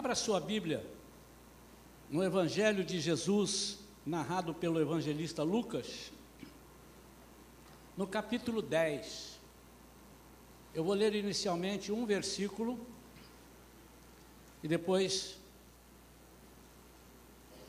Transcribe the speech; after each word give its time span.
Abra 0.00 0.14
sua 0.14 0.40
Bíblia 0.40 0.82
no 2.08 2.24
Evangelho 2.24 2.82
de 2.82 2.98
Jesus, 2.98 3.80
narrado 4.06 4.54
pelo 4.54 4.80
evangelista 4.80 5.42
Lucas, 5.42 6.10
no 7.98 8.06
capítulo 8.06 8.62
10. 8.62 9.38
Eu 10.74 10.84
vou 10.84 10.94
ler 10.94 11.14
inicialmente 11.14 11.92
um 11.92 12.06
versículo 12.06 12.80
e 14.62 14.68
depois 14.68 15.36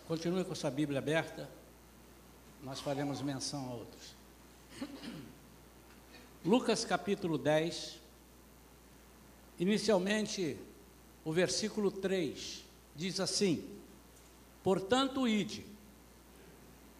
continue 0.07 0.45
com 0.45 0.55
sua 0.55 0.71
Bíblia 0.71 0.99
aberta, 0.99 1.49
nós 2.63 2.79
faremos 2.79 3.21
menção 3.21 3.69
a 3.69 3.73
outros. 3.73 4.15
Lucas 6.45 6.85
capítulo 6.85 7.37
10, 7.37 7.99
inicialmente 9.59 10.57
o 11.23 11.31
versículo 11.31 11.91
3 11.91 12.63
diz 12.95 13.19
assim: 13.19 13.63
Portanto, 14.63 15.27
ide, 15.27 15.65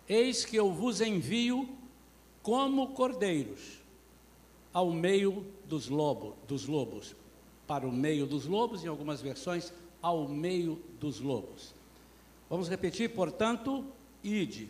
eis 0.08 0.46
que 0.46 0.56
eu 0.56 0.72
vos 0.72 1.02
envio 1.02 1.68
como 2.42 2.94
cordeiros 2.94 3.80
ao 4.74 4.92
meio 4.92 5.46
dos, 5.66 5.88
lobo, 5.88 6.36
dos 6.48 6.66
lobos, 6.66 7.16
para 7.68 7.88
o 7.88 7.92
meio 7.92 8.26
dos 8.26 8.46
lobos, 8.46 8.84
em 8.84 8.88
algumas 8.88 9.22
versões, 9.22 9.72
ao 10.02 10.28
meio 10.28 10.82
dos 11.00 11.20
lobos. 11.20 11.74
Vamos 12.50 12.68
repetir, 12.68 13.14
portanto, 13.14 13.86
ide, 14.24 14.70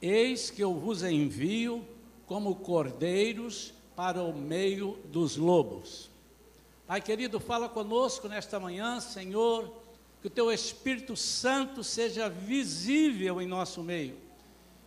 eis 0.00 0.50
que 0.50 0.62
eu 0.62 0.74
vos 0.74 1.02
envio 1.02 1.84
como 2.26 2.56
cordeiros 2.56 3.72
para 3.94 4.22
o 4.22 4.36
meio 4.36 4.98
dos 5.10 5.36
lobos. 5.36 6.10
Pai 6.86 7.00
querido, 7.00 7.40
fala 7.40 7.68
conosco 7.68 8.28
nesta 8.28 8.60
manhã, 8.60 9.00
Senhor, 9.00 9.74
que 10.20 10.28
o 10.28 10.30
teu 10.30 10.52
Espírito 10.52 11.16
Santo 11.16 11.82
seja 11.82 12.28
visível 12.28 13.42
em 13.42 13.46
nosso 13.46 13.82
meio. 13.82 14.16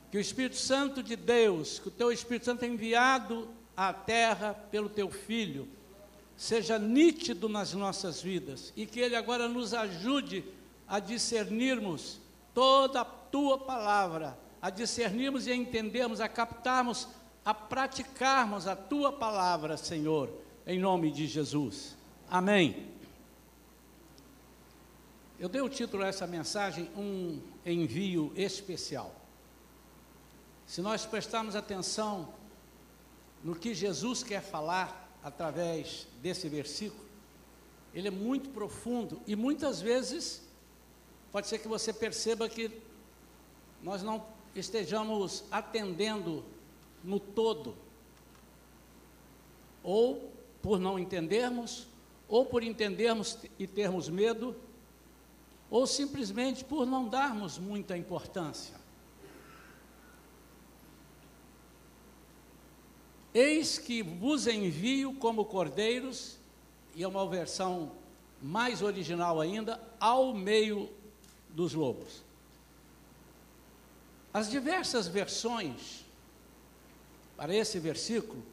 Que 0.09 0.17
o 0.17 0.22
Espírito 0.22 0.55
Santo 0.55 1.03
de 1.03 1.17
Deus, 1.17 1.77
que 1.77 1.89
o 1.89 1.92
teu 1.92 2.09
Espírito 2.09 2.45
Santo 2.45 2.64
enviado 2.64 3.50
à 3.75 3.92
terra 3.92 4.53
pelo 4.72 4.88
teu 4.88 5.11
Filho, 5.11 5.67
seja 6.38 6.80
nítido 6.80 7.50
nas 7.50 7.73
nossas 7.73 8.22
vidas 8.22 8.72
e 8.77 8.86
que 8.86 9.02
ele 9.02 9.17
agora 9.17 9.50
nos 9.50 9.73
ajude 9.73 10.45
a 10.88 11.00
discernirmos 11.00 12.22
toda 12.53 13.02
a 13.02 13.05
tua 13.05 13.58
palavra, 13.58 14.39
a 14.61 14.70
discernirmos 14.70 15.47
e 15.47 15.52
a 15.52 15.55
entendermos, 15.55 16.22
a 16.22 16.30
captarmos, 16.30 17.09
a 17.44 17.53
praticarmos 17.53 18.67
a 18.67 18.75
tua 18.75 19.11
palavra, 19.11 19.75
Senhor 19.75 20.47
em 20.70 20.78
nome 20.78 21.09
de 21.09 21.25
Jesus. 21.25 21.98
Amém. 22.30 22.88
Eu 25.39 25.50
dei 25.50 25.61
o 25.61 25.67
título 25.67 26.03
a 26.03 26.08
essa 26.08 26.28
mensagem, 26.28 26.92
um 26.95 27.42
envio 27.66 28.31
especial. 28.36 29.16
Se 30.67 30.80
nós 30.80 31.08
prestarmos 31.08 31.56
atenção 31.56 32.31
no 33.44 33.56
que 33.56 33.73
Jesus 33.73 34.22
quer 34.22 34.44
falar 34.44 35.11
através 35.23 36.06
desse 36.22 36.48
versículo, 36.48 37.04
ele 37.92 38.09
é 38.09 38.11
muito 38.11 38.52
profundo 38.52 39.20
e 39.26 39.36
muitas 39.36 39.81
vezes 39.81 40.48
pode 41.31 41.48
ser 41.48 41.58
que 41.58 41.67
você 41.67 41.92
perceba 41.92 42.48
que 42.48 42.70
nós 43.81 44.04
não 44.04 44.23
estejamos 44.54 45.45
atendendo 45.50 46.45
no 47.04 47.20
todo, 47.20 47.76
ou 49.81 50.38
por 50.62 50.80
não 50.80 51.00
entendermos, 51.00 51.88
ou 52.28 52.46
por 52.46 52.64
entendermos 52.64 53.38
e 53.58 53.66
termos 53.66 54.10
medo, 54.10 54.56
ou 55.70 55.86
simplesmente 55.86 56.64
por 56.64 56.86
não 56.86 57.08
darmos 57.08 57.58
muita 57.58 57.98
importância. 57.98 58.76
Eis 63.33 63.78
que 63.78 64.02
vos 64.02 64.48
envio 64.48 65.14
como 65.14 65.45
cordeiros, 65.45 66.38
e 66.95 67.04
é 67.04 67.08
uma 67.08 67.28
versão 67.28 67.92
mais 68.42 68.82
original 68.82 69.39
ainda, 69.39 69.82
ao 70.00 70.33
meio 70.33 70.89
dos 71.50 71.73
lobos. 71.73 72.23
As 74.33 74.50
diversas 74.50 75.08
versões 75.08 76.06
para 77.36 77.56
esse 77.56 77.80
versículo 77.80 78.44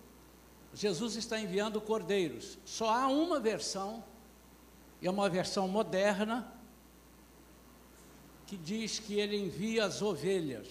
Jesus 0.76 1.16
está 1.16 1.40
enviando 1.40 1.80
cordeiros. 1.80 2.58
Só 2.66 2.90
há 2.90 3.08
uma 3.08 3.40
versão, 3.40 4.04
e 5.00 5.06
é 5.06 5.10
uma 5.10 5.26
versão 5.26 5.66
moderna, 5.66 6.52
que 8.46 8.58
diz 8.58 8.98
que 8.98 9.14
ele 9.14 9.38
envia 9.38 9.86
as 9.86 10.02
ovelhas. 10.02 10.68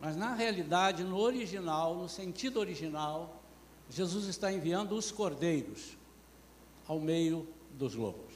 Mas 0.00 0.16
na 0.16 0.34
realidade, 0.34 1.02
no 1.02 1.18
original, 1.18 1.96
no 1.96 2.08
sentido 2.08 2.60
original, 2.60 3.42
Jesus 3.90 4.26
está 4.26 4.52
enviando 4.52 4.94
os 4.94 5.10
cordeiros 5.10 5.96
ao 6.86 7.00
meio 7.00 7.46
dos 7.72 7.96
lobos. 7.96 8.34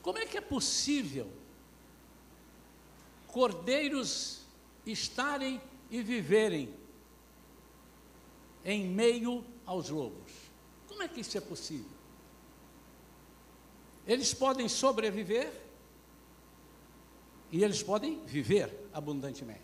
Como 0.00 0.16
é 0.16 0.24
que 0.24 0.38
é 0.38 0.40
possível 0.40 1.30
cordeiros 3.26 4.40
estarem 4.86 5.60
e 5.90 6.02
viverem 6.02 6.74
em 8.64 8.86
meio 8.86 9.44
aos 9.64 9.88
lobos. 9.88 10.32
Como 10.88 11.02
é 11.02 11.08
que 11.08 11.20
isso 11.20 11.36
é 11.36 11.40
possível? 11.40 11.90
Eles 14.06 14.34
podem 14.34 14.68
sobreviver 14.68 15.52
e 17.50 17.62
eles 17.62 17.82
podem 17.82 18.24
viver 18.24 18.88
abundantemente. 18.92 19.60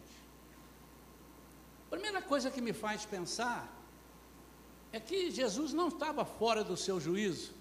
A 1.87 1.91
primeira 1.91 2.21
coisa 2.21 2.51
que 2.51 2.61
me 2.61 2.73
faz 2.73 3.05
pensar 3.05 3.75
é 4.93 5.01
que 5.01 5.31
Jesus 5.31 5.73
não 5.73 5.89
estava 5.89 6.25
fora 6.25 6.63
do 6.63 6.77
seu 6.77 7.01
juízo 7.01 7.53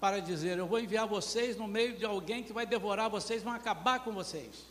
para 0.00 0.20
dizer: 0.20 0.58
Eu 0.58 0.66
vou 0.66 0.78
enviar 0.78 1.06
vocês 1.06 1.56
no 1.56 1.66
meio 1.66 1.96
de 1.96 2.04
alguém 2.04 2.42
que 2.42 2.52
vai 2.52 2.66
devorar 2.66 3.10
vocês, 3.10 3.42
vão 3.42 3.52
acabar 3.52 4.04
com 4.04 4.12
vocês. 4.12 4.66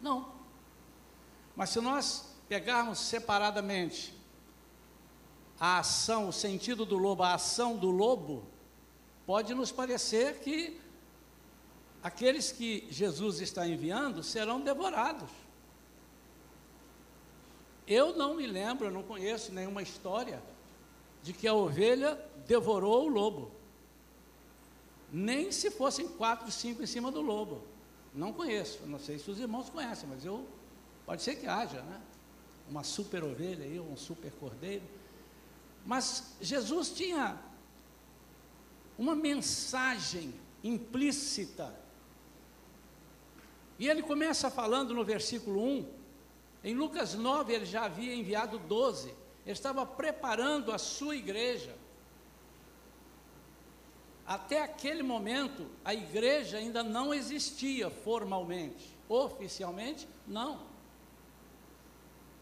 Não. 0.00 0.34
Mas 1.54 1.70
se 1.70 1.80
nós 1.80 2.34
pegarmos 2.48 2.98
separadamente 2.98 4.15
a 5.58 5.78
ação, 5.78 6.28
o 6.28 6.32
sentido 6.32 6.84
do 6.84 6.96
lobo, 6.96 7.22
a 7.22 7.34
ação 7.34 7.76
do 7.76 7.90
lobo, 7.90 8.44
pode 9.26 9.54
nos 9.54 9.72
parecer 9.72 10.38
que 10.40 10.80
aqueles 12.02 12.52
que 12.52 12.86
Jesus 12.90 13.40
está 13.40 13.66
enviando 13.66 14.22
serão 14.22 14.60
devorados. 14.60 15.30
Eu 17.86 18.16
não 18.16 18.34
me 18.34 18.46
lembro, 18.46 18.90
não 18.90 19.02
conheço 19.02 19.52
nenhuma 19.52 19.82
história 19.82 20.42
de 21.22 21.32
que 21.32 21.46
a 21.46 21.54
ovelha 21.54 22.20
devorou 22.46 23.04
o 23.04 23.08
lobo. 23.08 23.50
Nem 25.12 25.52
se 25.52 25.70
fossem 25.70 26.08
quatro, 26.08 26.50
cinco 26.50 26.82
em 26.82 26.86
cima 26.86 27.10
do 27.10 27.20
lobo. 27.20 27.62
Não 28.12 28.32
conheço, 28.32 28.84
não 28.86 28.98
sei 28.98 29.18
se 29.18 29.30
os 29.30 29.38
irmãos 29.38 29.70
conhecem, 29.70 30.08
mas 30.08 30.24
eu 30.24 30.46
pode 31.04 31.22
ser 31.22 31.36
que 31.36 31.46
haja, 31.46 31.80
né? 31.82 32.00
Uma 32.68 32.82
super 32.82 33.22
ovelha 33.22 33.64
aí, 33.64 33.78
um 33.78 33.96
super 33.96 34.32
cordeiro. 34.32 34.82
Mas 35.86 36.34
Jesus 36.40 36.90
tinha 36.90 37.38
uma 38.98 39.14
mensagem 39.14 40.34
implícita. 40.62 41.72
E 43.78 43.88
ele 43.88 44.02
começa 44.02 44.50
falando 44.50 44.92
no 44.92 45.04
versículo 45.04 45.62
1. 45.62 45.88
Em 46.64 46.74
Lucas 46.74 47.14
9, 47.14 47.52
ele 47.54 47.64
já 47.64 47.84
havia 47.84 48.12
enviado 48.14 48.58
12. 48.58 49.10
Ele 49.44 49.52
estava 49.52 49.86
preparando 49.86 50.72
a 50.72 50.78
sua 50.78 51.14
igreja. 51.14 51.76
Até 54.26 54.60
aquele 54.60 55.04
momento, 55.04 55.70
a 55.84 55.94
igreja 55.94 56.58
ainda 56.58 56.82
não 56.82 57.14
existia 57.14 57.88
formalmente. 57.90 58.92
Oficialmente, 59.08 60.08
não. 60.26 60.66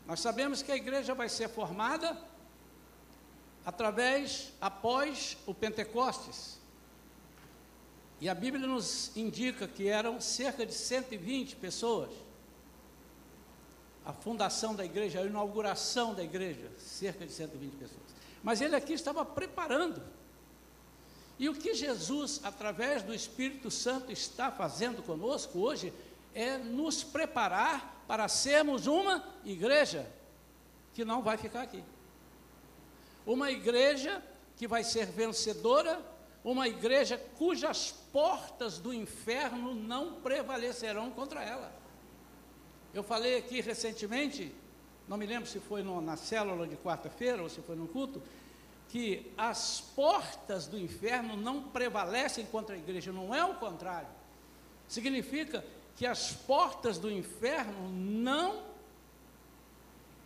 Nós 0.07 0.21
sabemos 0.21 0.63
que 0.63 0.73
a 0.73 0.77
igreja 0.77 1.15
vai 1.15 1.29
ser 1.29 1.51
formada 1.51 2.19
através, 3.65 4.53
após 4.61 5.37
o 5.47 5.55
Pentecostes. 5.55 6.59
E 8.21 8.29
a 8.29 8.35
Bíblia 8.35 8.67
nos 8.67 9.15
indica 9.17 9.67
que 9.67 9.89
eram 9.89 10.21
cerca 10.21 10.65
de 10.65 10.75
120 10.75 11.57
pessoas. 11.57 12.11
A 14.05 14.13
fundação 14.13 14.75
da 14.75 14.85
igreja, 14.85 15.21
a 15.21 15.25
inauguração 15.25 16.15
da 16.15 16.23
igreja, 16.23 16.71
cerca 16.79 17.27
de 17.27 17.33
120 17.33 17.73
pessoas. 17.73 18.03
Mas 18.43 18.61
ele 18.61 18.77
aqui 18.77 18.93
estava 18.93 19.25
preparando. 19.25 20.03
E 21.39 21.49
o 21.49 21.55
que 21.55 21.75
Jesus, 21.75 22.41
através 22.45 23.03
do 23.03 23.15
Espírito 23.15 23.71
Santo, 23.71 24.13
está 24.13 24.53
fazendo 24.53 25.03
conosco 25.03 25.59
hoje 25.59 25.93
é 26.35 26.59
nos 26.59 27.03
preparar 27.03 28.05
para 28.07 28.29
sermos 28.29 28.87
uma 28.87 29.25
igreja 29.45 30.07
que 30.93 31.05
não 31.05 31.23
vai 31.23 31.37
ficar 31.37 31.63
aqui. 31.63 31.83
Uma 33.27 33.51
igreja 33.51 34.23
que 34.57 34.69
vai 34.69 34.85
ser 34.85 35.07
vencedora, 35.07 36.01
uma 36.45 36.69
igreja 36.69 37.19
cujas 37.39 37.93
portas 38.13 38.79
do 38.79 38.93
inferno 38.93 39.75
não 39.75 40.15
prevalecerão 40.15 41.11
contra 41.11 41.43
ela. 41.43 41.73
Eu 42.93 43.03
falei 43.03 43.37
aqui 43.37 43.61
recentemente, 43.61 44.55
não 45.09 45.17
me 45.17 45.27
lembro 45.27 45.49
se 45.49 45.59
foi 45.59 45.83
no, 45.83 46.01
na 46.01 46.17
célula 46.17 46.67
de 46.67 46.77
quarta-feira 46.77 47.43
ou 47.43 47.49
se 47.49 47.61
foi 47.63 47.75
no 47.75 47.89
culto, 47.89 48.23
que 48.89 49.33
as 49.37 49.81
portas 49.81 50.67
do 50.67 50.79
inferno 50.79 51.37
não 51.37 51.63
prevalecem 51.63 52.47
contra 52.47 52.77
a 52.77 52.79
igreja, 52.79 53.13
não 53.13 53.35
é 53.35 53.45
o 53.45 53.55
contrário. 53.55 54.09
Significa 54.87 55.65
que 55.97 56.07
as 56.07 56.33
portas 56.33 56.99
do 56.99 57.11
inferno 57.11 57.89
não 57.89 58.74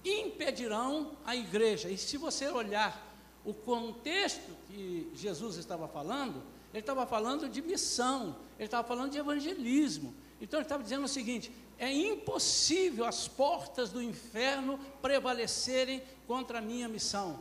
impedirão 0.04 1.12
a 1.24 1.34
igreja. 1.34 1.88
E 1.88 1.98
se 1.98 2.16
você 2.16 2.48
olhar 2.48 3.06
o 3.44 3.52
contexto 3.52 4.56
que 4.66 5.10
Jesus 5.14 5.56
estava 5.56 5.88
falando, 5.88 6.42
ele 6.72 6.80
estava 6.80 7.06
falando 7.06 7.48
de 7.48 7.62
missão, 7.62 8.36
ele 8.58 8.66
estava 8.66 8.86
falando 8.86 9.12
de 9.12 9.18
evangelismo. 9.18 10.14
Então 10.40 10.58
ele 10.60 10.66
estava 10.66 10.82
dizendo 10.82 11.04
o 11.04 11.08
seguinte: 11.08 11.50
é 11.78 11.92
impossível 11.92 13.04
as 13.04 13.26
portas 13.26 13.90
do 13.90 14.02
inferno 14.02 14.78
prevalecerem 15.00 16.02
contra 16.26 16.58
a 16.58 16.60
minha 16.60 16.88
missão, 16.88 17.38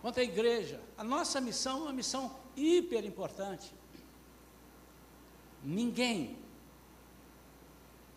contra 0.00 0.22
a 0.22 0.24
igreja. 0.24 0.80
A 0.96 1.04
nossa 1.04 1.40
missão 1.40 1.80
é 1.80 1.82
uma 1.82 1.92
missão 1.92 2.34
hiper 2.56 3.04
importante. 3.04 3.74
Ninguém, 5.62 6.38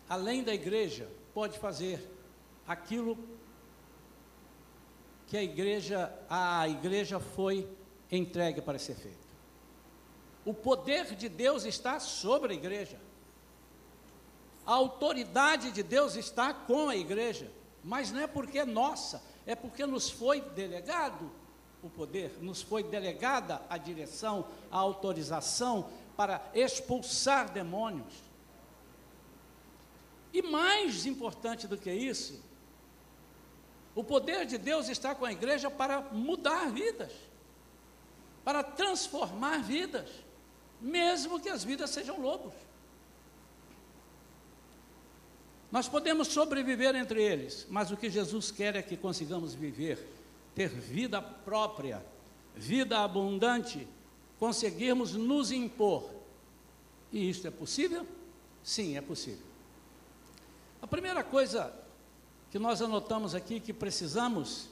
além 0.08 0.42
da 0.42 0.54
igreja, 0.54 1.08
pode 1.34 1.58
fazer 1.58 2.11
aquilo 2.66 3.18
que 5.26 5.36
a 5.36 5.42
igreja, 5.42 6.12
a 6.28 6.68
igreja 6.68 7.18
foi 7.18 7.68
entregue 8.10 8.60
para 8.60 8.78
ser 8.78 8.94
feito. 8.94 9.18
O 10.44 10.52
poder 10.52 11.14
de 11.14 11.28
Deus 11.28 11.64
está 11.64 11.98
sobre 12.00 12.52
a 12.52 12.56
igreja. 12.56 13.00
A 14.66 14.72
autoridade 14.72 15.72
de 15.72 15.82
Deus 15.82 16.16
está 16.16 16.52
com 16.52 16.88
a 16.88 16.96
igreja, 16.96 17.50
mas 17.82 18.12
não 18.12 18.20
é 18.20 18.26
porque 18.26 18.58
é 18.58 18.64
nossa, 18.64 19.22
é 19.46 19.54
porque 19.54 19.86
nos 19.86 20.10
foi 20.10 20.40
delegado 20.40 21.30
o 21.82 21.90
poder, 21.90 22.38
nos 22.40 22.62
foi 22.62 22.82
delegada 22.82 23.60
a 23.68 23.76
direção, 23.76 24.46
a 24.70 24.78
autorização 24.78 25.90
para 26.16 26.40
expulsar 26.54 27.50
demônios. 27.50 28.14
E 30.32 30.40
mais 30.42 31.06
importante 31.06 31.66
do 31.66 31.76
que 31.76 31.92
isso, 31.92 32.40
o 33.94 34.02
poder 34.02 34.46
de 34.46 34.56
Deus 34.56 34.88
está 34.88 35.14
com 35.14 35.24
a 35.24 35.32
igreja 35.32 35.70
para 35.70 36.00
mudar 36.00 36.70
vidas, 36.70 37.12
para 38.44 38.62
transformar 38.62 39.62
vidas, 39.62 40.08
mesmo 40.80 41.38
que 41.38 41.48
as 41.48 41.62
vidas 41.62 41.90
sejam 41.90 42.20
lobos. 42.20 42.54
Nós 45.70 45.88
podemos 45.88 46.28
sobreviver 46.28 46.94
entre 46.94 47.22
eles, 47.22 47.66
mas 47.70 47.90
o 47.90 47.96
que 47.96 48.10
Jesus 48.10 48.50
quer 48.50 48.76
é 48.76 48.82
que 48.82 48.96
consigamos 48.96 49.54
viver, 49.54 50.06
ter 50.54 50.68
vida 50.68 51.20
própria, 51.22 52.04
vida 52.54 52.98
abundante, 52.98 53.88
conseguirmos 54.38 55.14
nos 55.14 55.50
impor. 55.50 56.10
E 57.10 57.28
isto 57.28 57.46
é 57.46 57.50
possível? 57.50 58.06
Sim, 58.62 58.96
é 58.96 59.00
possível. 59.00 59.46
A 60.80 60.86
primeira 60.86 61.22
coisa 61.22 61.72
que 62.52 62.58
nós 62.58 62.82
anotamos 62.82 63.34
aqui 63.34 63.58
que 63.58 63.72
precisamos. 63.72 64.68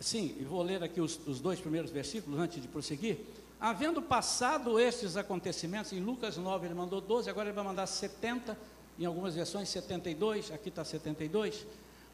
Sim, 0.00 0.34
e 0.40 0.42
vou 0.42 0.62
ler 0.62 0.82
aqui 0.82 1.02
os, 1.02 1.20
os 1.26 1.38
dois 1.38 1.60
primeiros 1.60 1.90
versículos 1.90 2.40
antes 2.40 2.62
de 2.62 2.66
prosseguir. 2.66 3.18
Havendo 3.60 4.00
passado 4.00 4.80
estes 4.80 5.18
acontecimentos, 5.18 5.92
em 5.92 6.00
Lucas 6.00 6.38
9 6.38 6.66
ele 6.66 6.74
mandou 6.74 6.98
12, 6.98 7.28
agora 7.28 7.50
ele 7.50 7.54
vai 7.54 7.62
mandar 7.62 7.86
70, 7.86 8.58
em 8.98 9.04
algumas 9.04 9.34
versões 9.34 9.68
72, 9.68 10.50
aqui 10.50 10.70
está 10.70 10.82
72. 10.82 11.66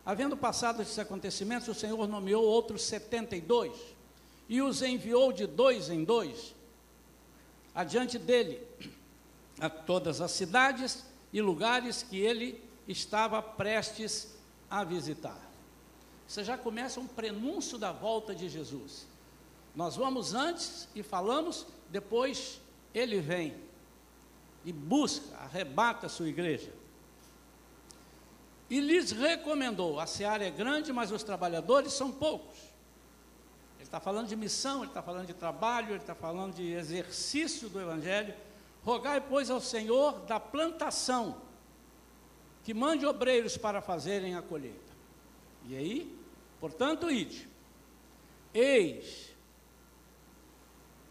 Havendo 0.05 0.37
passado 0.37 0.83
estes 0.83 0.99
acontecimentos, 0.99 1.69
o 1.69 1.75
Senhor 1.75 2.09
nomeou 2.09 2.43
outros 2.43 2.83
72 2.83 3.73
e 4.49 4.61
os 4.61 4.83
enviou 4.83 5.33
de 5.33 5.47
dois 5.47 5.89
em 5.89 6.03
dois 6.03 6.53
adiante 7.73 8.19
dele 8.19 8.61
a 9.61 9.71
todas 9.71 10.21
as 10.21 10.33
cidades 10.33 11.05
e 11.33 11.41
lugares 11.41 12.03
que 12.03 12.19
ele 12.19 12.68
estava 12.89 13.43
prestes 13.43 14.35
a 14.71 14.83
visitar. 14.83 15.39
Você 16.27 16.43
já 16.43 16.57
começa 16.57 16.99
um 16.99 17.07
prenúncio 17.07 17.79
da 17.79 17.93
volta 17.93 18.35
de 18.35 18.49
Jesus. 18.49 19.07
Nós 19.75 19.97
vamos 19.97 20.35
antes 20.35 20.89
e 20.95 21.03
falamos, 21.03 21.67
depois 21.91 22.61
ele 22.95 23.21
vem 23.21 23.55
e 24.65 24.73
busca, 24.73 25.37
arrebata 25.37 26.07
a 26.07 26.09
sua 26.09 26.29
igreja. 26.29 26.73
E 28.69 28.81
lhes 28.81 29.11
recomendou: 29.11 30.01
a 30.01 30.07
seara 30.07 30.45
é 30.45 30.51
grande, 30.51 30.93
mas 30.93 31.11
os 31.11 31.23
trabalhadores 31.23 31.93
são 31.93 32.11
poucos. 32.11 32.59
Ele 33.77 33.85
está 33.85 34.01
falando 34.01 34.29
de 34.29 34.37
missão, 34.37 34.79
ele 34.79 34.89
está 34.89 35.03
falando 35.03 35.27
de 35.27 35.35
trabalho, 35.35 35.91
ele 35.91 36.01
está 36.01 36.15
falando 36.15 36.55
de 36.55 36.73
exercício 36.73 37.69
do 37.69 37.81
Evangelho. 37.81 38.35
Rogai, 38.85 39.21
pois, 39.21 39.51
ao 39.51 39.61
Senhor 39.61 40.21
da 40.21 40.39
plantação 40.41 41.48
que 42.69 42.75
mande 42.75 43.07
obreiros 43.07 43.57
para 43.57 43.81
fazerem 43.81 44.35
a 44.35 44.43
colheita. 44.43 44.93
E 45.65 45.75
aí, 45.75 46.19
portanto, 46.61 47.11
ide. 47.11 47.49
Eis 48.53 49.35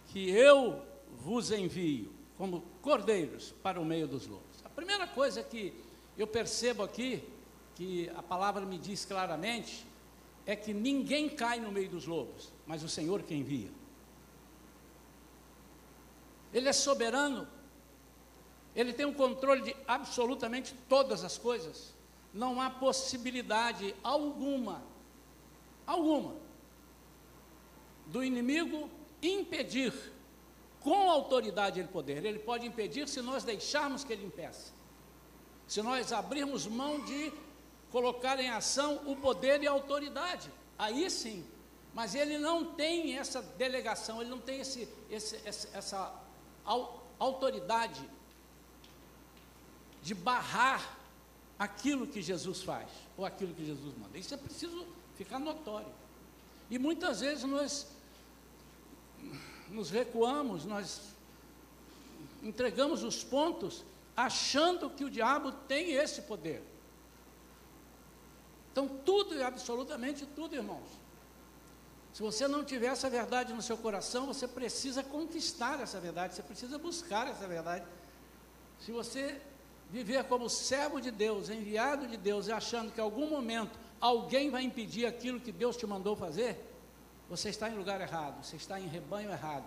que 0.09 0.29
eu 0.29 0.85
vos 1.13 1.49
envio 1.49 2.13
como 2.37 2.61
cordeiros 2.79 3.55
para 3.63 3.81
o 3.81 3.85
meio 3.85 4.07
dos 4.07 4.27
lobos. 4.27 4.63
A 4.63 4.69
primeira 4.69 5.07
coisa 5.07 5.43
que 5.43 5.73
eu 6.15 6.27
percebo 6.27 6.83
aqui, 6.83 7.27
que 7.73 8.07
a 8.15 8.21
palavra 8.21 8.63
me 8.63 8.77
diz 8.77 9.03
claramente, 9.03 9.83
é 10.45 10.55
que 10.55 10.75
ninguém 10.75 11.27
cai 11.27 11.59
no 11.59 11.71
meio 11.71 11.89
dos 11.89 12.05
lobos, 12.05 12.53
mas 12.67 12.83
o 12.83 12.87
Senhor 12.87 13.23
que 13.23 13.33
envia. 13.33 13.71
Ele 16.53 16.69
é 16.69 16.73
soberano 16.73 17.47
ele 18.77 18.93
tem 18.93 19.07
um 19.07 19.13
controle 19.13 19.63
de 19.63 19.75
absolutamente 19.87 20.75
todas 20.87 21.23
as 21.23 21.35
coisas. 21.35 21.95
Não 22.31 22.61
há 22.61 22.69
possibilidade 22.69 23.95
alguma, 24.03 24.83
alguma, 25.87 26.35
do 28.05 28.23
inimigo 28.23 28.87
impedir 29.19 29.91
com 30.79 31.09
autoridade 31.09 31.79
e 31.79 31.83
poder. 31.85 32.23
Ele 32.23 32.37
pode 32.37 32.67
impedir 32.67 33.09
se 33.09 33.19
nós 33.19 33.43
deixarmos 33.43 34.03
que 34.03 34.13
ele 34.13 34.23
impeça. 34.23 34.71
Se 35.67 35.81
nós 35.81 36.13
abrirmos 36.13 36.67
mão 36.67 37.03
de 37.03 37.33
colocar 37.91 38.39
em 38.39 38.49
ação 38.49 39.01
o 39.07 39.15
poder 39.15 39.63
e 39.63 39.67
a 39.67 39.71
autoridade. 39.71 40.51
Aí 40.77 41.09
sim. 41.09 41.43
Mas 41.95 42.13
ele 42.13 42.37
não 42.37 42.63
tem 42.63 43.17
essa 43.17 43.41
delegação, 43.41 44.21
ele 44.21 44.29
não 44.29 44.39
tem 44.39 44.59
esse, 44.59 44.87
esse, 45.09 45.35
essa 45.73 46.13
autoridade 47.17 48.07
de 50.07 50.15
barrar 50.15 50.97
aquilo 51.59 52.07
que 52.07 52.21
Jesus 52.21 52.63
faz, 52.63 52.87
ou 53.17 53.25
aquilo 53.25 53.53
que 53.53 53.65
Jesus 53.65 53.93
manda. 53.97 54.17
Isso 54.17 54.33
é 54.33 54.37
preciso 54.37 54.87
ficar 55.17 55.37
notório. 55.37 55.91
E 56.69 56.79
muitas 56.79 57.19
vezes 57.19 57.43
nós 57.43 57.87
nos 59.67 59.89
recuamos, 59.89 60.63
nós 60.63 61.01
entregamos 62.41 63.03
os 63.03 63.21
pontos 63.21 63.83
achando 64.15 64.89
que 64.89 65.03
o 65.03 65.09
diabo 65.09 65.51
tem 65.51 65.91
esse 65.91 66.21
poder. 66.21 66.63
Então, 68.71 68.87
tudo 68.87 69.43
absolutamente 69.43 70.25
tudo, 70.25 70.55
irmãos. 70.55 70.87
Se 72.13 72.21
você 72.21 72.47
não 72.47 72.63
tiver 72.63 72.87
essa 72.87 73.09
verdade 73.09 73.51
no 73.51 73.61
seu 73.61 73.77
coração, 73.77 74.25
você 74.25 74.47
precisa 74.47 75.03
conquistar 75.03 75.81
essa 75.81 75.99
verdade, 75.99 76.33
você 76.33 76.43
precisa 76.43 76.77
buscar 76.77 77.27
essa 77.27 77.45
verdade. 77.45 77.85
Se 78.79 78.93
você 78.93 79.41
viver 79.91 80.23
como 80.25 80.49
servo 80.49 80.99
de 80.99 81.11
Deus, 81.11 81.49
enviado 81.49 82.07
de 82.07 82.17
Deus, 82.17 82.47
e 82.47 82.51
achando 82.51 82.91
que 82.91 82.99
em 82.99 83.03
algum 83.03 83.29
momento 83.29 83.77
alguém 83.99 84.49
vai 84.49 84.63
impedir 84.63 85.05
aquilo 85.05 85.39
que 85.39 85.51
Deus 85.51 85.77
te 85.77 85.87
mandou 85.87 86.15
fazer, 86.15 86.63
você 87.29 87.49
está 87.49 87.69
em 87.69 87.75
lugar 87.75 87.99
errado, 87.99 88.43
você 88.43 88.55
está 88.55 88.79
em 88.79 88.87
rebanho 88.87 89.31
errado. 89.31 89.65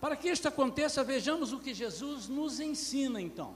Para 0.00 0.16
que 0.16 0.28
isto 0.28 0.46
aconteça, 0.46 1.02
vejamos 1.02 1.52
o 1.52 1.60
que 1.60 1.72
Jesus 1.72 2.28
nos 2.28 2.60
ensina 2.60 3.20
então. 3.20 3.54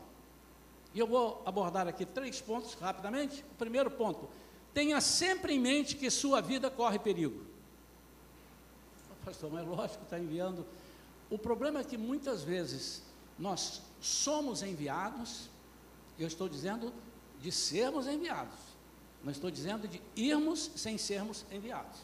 E 0.94 0.99
eu 0.99 1.06
vou 1.06 1.42
abordar 1.44 1.87
aqui 1.87 2.06
três 2.06 2.40
pontos 2.40 2.73
rapidamente. 2.73 3.44
O 3.52 3.54
primeiro 3.56 3.90
ponto: 3.90 4.28
tenha 4.73 4.99
sempre 5.00 5.52
em 5.52 5.61
mente 5.61 5.94
que 5.94 6.11
sua 6.11 6.40
vida 6.40 6.70
corre 6.70 6.99
perigo. 6.99 7.44
Pastor, 9.25 9.52
mas 9.52 9.66
lógico, 9.66 10.04
está 10.04 10.18
enviando 10.18 10.64
o 11.30 11.38
problema 11.38 11.80
é 11.80 11.85
que 11.85 11.97
muitas 11.97 12.42
vezes 12.42 13.02
nós 13.38 13.82
somos 14.00 14.62
enviados, 14.62 15.50
eu 16.18 16.26
estou 16.26 16.49
dizendo 16.49 16.92
de 17.40 17.52
sermos 17.52 18.06
enviados, 18.06 18.58
Não 19.23 19.32
estou 19.32 19.50
dizendo 19.50 19.87
de 19.88 20.00
irmos 20.14 20.70
sem 20.76 20.97
sermos 20.97 21.44
enviados. 21.50 21.99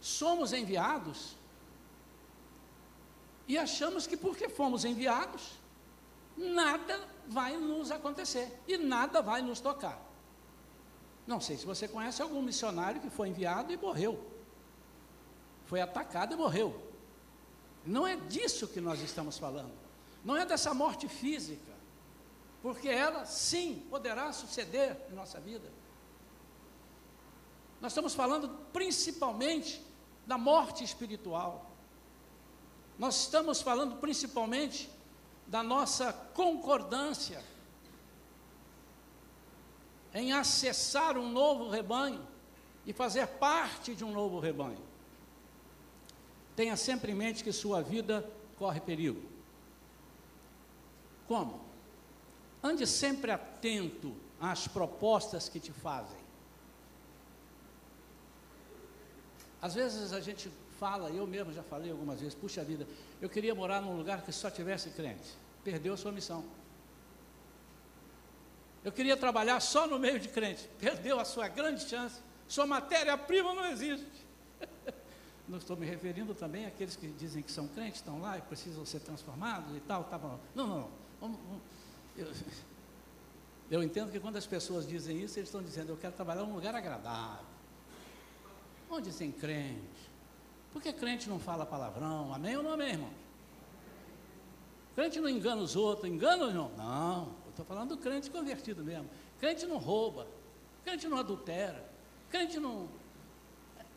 Somos 0.00 0.52
enviados 0.52 1.36
e 3.48 3.56
achamos 3.56 4.06
que 4.06 4.16
porque 4.16 4.48
fomos 4.48 4.84
enviados, 4.84 5.52
nada 6.36 7.08
vai 7.28 7.56
nos 7.56 7.90
acontecer 7.90 8.60
e 8.66 8.76
nada 8.76 9.22
vai 9.22 9.40
nos 9.40 9.60
tocar. 9.60 10.00
Não 11.26 11.40
sei 11.40 11.56
se 11.56 11.64
você 11.64 11.88
conhece 11.88 12.22
algum 12.22 12.42
missionário 12.42 13.00
que 13.00 13.10
foi 13.10 13.28
enviado 13.28 13.72
e 13.72 13.76
morreu. 13.76 14.24
Foi 15.64 15.80
atacado 15.80 16.34
e 16.34 16.36
morreu. 16.36 16.85
Não 17.86 18.06
é 18.06 18.16
disso 18.16 18.66
que 18.66 18.80
nós 18.80 19.00
estamos 19.00 19.38
falando. 19.38 19.72
Não 20.24 20.36
é 20.36 20.44
dessa 20.44 20.74
morte 20.74 21.08
física. 21.08 21.72
Porque 22.60 22.88
ela, 22.88 23.24
sim, 23.24 23.86
poderá 23.88 24.32
suceder 24.32 24.96
em 25.10 25.14
nossa 25.14 25.38
vida. 25.38 25.70
Nós 27.80 27.92
estamos 27.92 28.14
falando 28.14 28.48
principalmente 28.72 29.80
da 30.26 30.36
morte 30.36 30.82
espiritual. 30.82 31.70
Nós 32.98 33.20
estamos 33.20 33.62
falando 33.62 33.96
principalmente 33.96 34.90
da 35.46 35.62
nossa 35.62 36.12
concordância 36.12 37.44
em 40.12 40.32
acessar 40.32 41.16
um 41.16 41.30
novo 41.30 41.68
rebanho 41.68 42.26
e 42.84 42.92
fazer 42.92 43.26
parte 43.26 43.94
de 43.94 44.02
um 44.02 44.12
novo 44.12 44.40
rebanho. 44.40 44.82
Tenha 46.56 46.74
sempre 46.74 47.12
em 47.12 47.14
mente 47.14 47.44
que 47.44 47.52
sua 47.52 47.82
vida 47.82 48.28
corre 48.58 48.80
perigo. 48.80 49.22
Como? 51.28 51.60
Ande 52.62 52.86
sempre 52.86 53.30
atento 53.30 54.16
às 54.40 54.66
propostas 54.66 55.48
que 55.48 55.60
te 55.60 55.70
fazem. 55.70 56.18
Às 59.60 59.74
vezes 59.74 60.12
a 60.12 60.20
gente 60.20 60.50
fala, 60.78 61.10
eu 61.10 61.26
mesmo 61.26 61.52
já 61.52 61.62
falei 61.62 61.90
algumas 61.90 62.20
vezes, 62.20 62.34
puxa 62.34 62.64
vida, 62.64 62.86
eu 63.20 63.28
queria 63.28 63.54
morar 63.54 63.80
num 63.80 63.96
lugar 63.96 64.22
que 64.22 64.32
só 64.32 64.50
tivesse 64.50 64.90
crente. 64.90 65.28
Perdeu 65.62 65.94
a 65.94 65.96
sua 65.96 66.12
missão. 66.12 66.44
Eu 68.84 68.92
queria 68.92 69.16
trabalhar 69.16 69.60
só 69.60 69.86
no 69.86 69.98
meio 69.98 70.20
de 70.20 70.28
crente. 70.28 70.68
Perdeu 70.78 71.18
a 71.18 71.24
sua 71.24 71.48
grande 71.48 71.88
chance. 71.88 72.20
Sua 72.46 72.66
matéria-prima 72.66 73.52
não 73.52 73.66
existe. 73.66 74.25
Não 75.48 75.58
estou 75.58 75.76
me 75.76 75.86
referindo 75.86 76.34
também 76.34 76.66
àqueles 76.66 76.96
que 76.96 77.06
dizem 77.08 77.42
que 77.42 77.52
são 77.52 77.68
crentes, 77.68 78.00
estão 78.00 78.20
lá 78.20 78.36
e 78.38 78.42
precisam 78.42 78.84
ser 78.84 79.00
transformados 79.00 79.76
e 79.76 79.80
tal. 79.80 80.04
Tá 80.04 80.18
bom. 80.18 80.38
Não, 80.54 80.66
não, 80.66 80.90
não. 81.20 81.60
Eu, 82.16 82.32
eu 83.70 83.82
entendo 83.82 84.10
que 84.10 84.18
quando 84.18 84.36
as 84.36 84.46
pessoas 84.46 84.86
dizem 84.86 85.22
isso, 85.22 85.38
eles 85.38 85.48
estão 85.48 85.62
dizendo, 85.62 85.90
eu 85.90 85.96
quero 85.96 86.14
trabalhar 86.14 86.42
em 86.42 86.46
um 86.46 86.54
lugar 86.54 86.74
agradável. 86.74 87.44
Onde 88.90 89.12
tem 89.12 89.30
crente? 89.30 90.10
Porque 90.72 90.92
crente 90.92 91.28
não 91.28 91.38
fala 91.38 91.64
palavrão, 91.64 92.32
amém 92.34 92.56
ou 92.56 92.62
não 92.62 92.72
amém, 92.72 92.90
irmão? 92.90 93.10
Crente 94.94 95.20
não 95.20 95.28
engana 95.28 95.62
os 95.62 95.76
outros, 95.76 96.10
engana 96.10 96.46
ou 96.46 96.54
não? 96.54 96.70
Não, 96.76 97.22
eu 97.44 97.50
estou 97.50 97.66
falando 97.66 97.90
do 97.90 97.98
crente 97.98 98.30
convertido 98.30 98.82
mesmo. 98.82 99.08
Crente 99.38 99.66
não 99.66 99.76
rouba, 99.76 100.26
crente 100.84 101.06
não 101.06 101.18
adultera, 101.18 101.84
crente 102.30 102.58
não. 102.58 102.88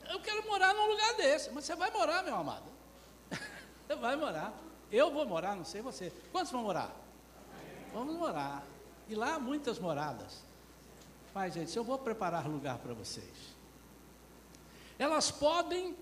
Eu 0.09 0.19
quero 0.19 0.45
morar 0.47 0.73
num 0.73 0.87
lugar 0.87 1.13
desse, 1.15 1.51
mas 1.51 1.65
você 1.65 1.75
vai 1.75 1.91
morar, 1.91 2.23
meu 2.23 2.35
amado. 2.35 2.65
você 3.87 3.95
vai 3.95 4.15
morar. 4.15 4.53
Eu 4.91 5.11
vou 5.11 5.25
morar, 5.25 5.55
não 5.55 5.63
sei 5.63 5.81
você. 5.81 6.11
Quantos 6.31 6.51
vão 6.51 6.63
morar? 6.63 6.93
Vamos 7.93 8.15
morar. 8.15 8.65
E 9.07 9.15
lá 9.15 9.35
há 9.35 9.39
muitas 9.39 9.77
moradas. 9.79 10.43
Pai, 11.31 11.51
gente, 11.51 11.75
eu 11.77 11.83
vou 11.83 11.97
preparar 11.97 12.47
lugar 12.47 12.79
para 12.79 12.93
vocês. 12.93 13.55
Elas 14.97 15.29
podem 15.31 15.95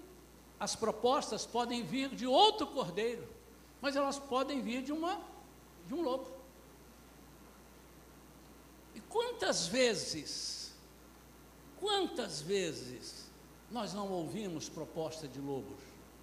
as 0.59 0.75
propostas 0.75 1.45
podem 1.45 1.83
vir 1.83 2.09
de 2.09 2.25
outro 2.25 2.65
cordeiro, 2.67 3.27
mas 3.79 3.95
elas 3.95 4.17
podem 4.17 4.61
vir 4.61 4.81
de 4.81 4.91
uma 4.91 5.21
de 5.85 5.93
um 5.93 6.01
lobo. 6.01 6.27
E 8.95 8.99
quantas 9.01 9.67
vezes, 9.67 10.73
quantas 11.79 12.41
vezes 12.41 13.26
nós 13.69 13.93
não 13.93 14.09
ouvimos 14.09 14.69
proposta 14.69 15.27
de 15.27 15.39
lobos? 15.39 15.79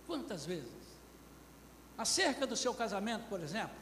Quantas 0.06 0.46
vezes? 0.46 0.72
Acerca 1.96 2.46
do 2.46 2.56
seu 2.56 2.74
casamento, 2.74 3.28
por 3.28 3.40
exemplo, 3.40 3.76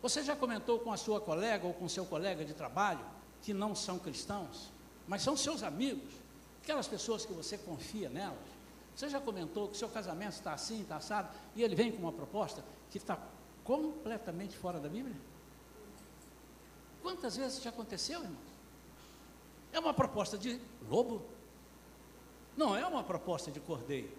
você 0.00 0.22
já 0.22 0.36
comentou 0.36 0.78
com 0.78 0.92
a 0.92 0.96
sua 0.96 1.20
colega 1.20 1.66
ou 1.66 1.74
com 1.74 1.88
seu 1.88 2.04
colega 2.04 2.44
de 2.44 2.54
trabalho 2.54 3.04
que 3.42 3.52
não 3.52 3.74
são 3.74 3.98
cristãos, 3.98 4.70
mas 5.06 5.22
são 5.22 5.36
seus 5.36 5.62
amigos, 5.62 6.14
aquelas 6.62 6.88
pessoas 6.88 7.26
que 7.26 7.32
você 7.32 7.58
confia 7.58 8.08
nelas? 8.08 8.56
Você 8.94 9.08
já 9.08 9.20
comentou 9.20 9.68
que 9.68 9.76
seu 9.76 9.88
casamento 9.88 10.32
está 10.32 10.54
assim, 10.54 10.80
está 10.80 10.96
assado, 10.96 11.28
e 11.54 11.62
ele 11.62 11.74
vem 11.74 11.92
com 11.92 11.98
uma 11.98 12.12
proposta 12.12 12.64
que 12.90 12.96
está 12.96 13.18
completamente 13.62 14.56
fora 14.56 14.80
da 14.80 14.88
Bíblia? 14.88 15.16
Quantas 17.02 17.36
vezes 17.36 17.62
já 17.62 17.70
aconteceu, 17.70 18.22
irmão? 18.22 18.40
É 19.72 19.78
uma 19.78 19.92
proposta 19.92 20.38
de 20.38 20.60
lobo? 20.88 21.22
Não 22.56 22.74
é 22.76 22.86
uma 22.86 23.04
proposta 23.04 23.50
de 23.50 23.60
cordeiro. 23.60 24.10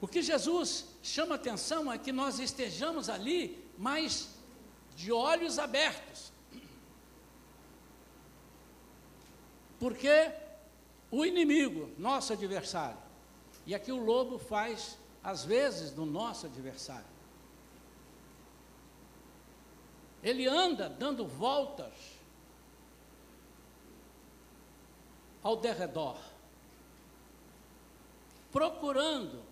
O 0.00 0.08
que 0.08 0.22
Jesus 0.22 0.86
chama 1.02 1.34
atenção 1.34 1.92
é 1.92 1.98
que 1.98 2.10
nós 2.10 2.38
estejamos 2.38 3.08
ali, 3.08 3.62
mas 3.76 4.30
de 4.96 5.12
olhos 5.12 5.58
abertos. 5.58 6.32
Porque 9.78 10.32
o 11.10 11.24
inimigo, 11.24 11.90
nosso 11.98 12.32
adversário. 12.32 12.98
E 13.66 13.74
aqui 13.74 13.92
o 13.92 14.02
lobo 14.02 14.38
faz, 14.38 14.98
às 15.22 15.44
vezes, 15.44 15.90
do 15.90 16.04
nosso 16.04 16.46
adversário. 16.46 17.08
Ele 20.22 20.46
anda 20.46 20.88
dando 20.88 21.26
voltas 21.26 21.92
ao 25.42 25.56
derredor, 25.56 26.18
procurando 28.52 29.42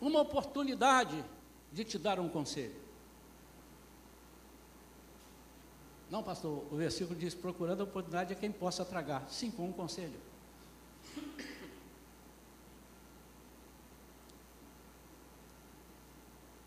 uma 0.00 0.20
oportunidade 0.20 1.24
de 1.72 1.84
te 1.84 1.98
dar 1.98 2.18
um 2.20 2.28
conselho. 2.28 2.88
Não, 6.10 6.22
pastor, 6.22 6.64
o 6.72 6.76
versículo 6.76 7.18
diz: 7.18 7.34
procurando 7.34 7.80
a 7.82 7.84
oportunidade 7.84 8.32
a 8.32 8.36
quem 8.36 8.50
possa 8.50 8.84
tragar. 8.84 9.28
Sim, 9.28 9.50
com 9.50 9.68
um 9.68 9.72
conselho. 9.72 10.20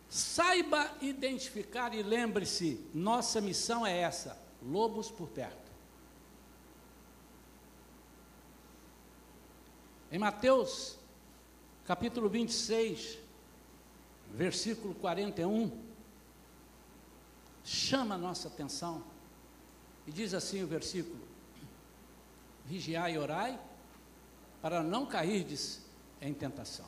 Saiba 0.10 0.92
identificar 1.02 1.94
e 1.94 2.04
lembre-se: 2.04 2.86
nossa 2.94 3.42
missão 3.42 3.86
é 3.86 3.98
essa: 3.98 4.38
lobos 4.62 5.10
por 5.10 5.30
perto. 5.30 5.61
Em 10.12 10.20
Mateus, 10.20 10.98
capítulo 11.86 12.28
26, 12.28 13.18
versículo 14.34 14.94
41, 14.96 15.72
chama 17.64 18.16
a 18.16 18.18
nossa 18.18 18.50
atenção. 18.50 19.06
E 20.06 20.12
diz 20.12 20.34
assim 20.34 20.62
o 20.62 20.68
versículo: 20.68 21.22
Vigiai 22.66 23.14
e 23.14 23.18
orai, 23.18 23.58
para 24.62 24.84
não 24.84 25.06
cairdes 25.06 25.80
em 26.20 26.34
tentação. 26.34 26.88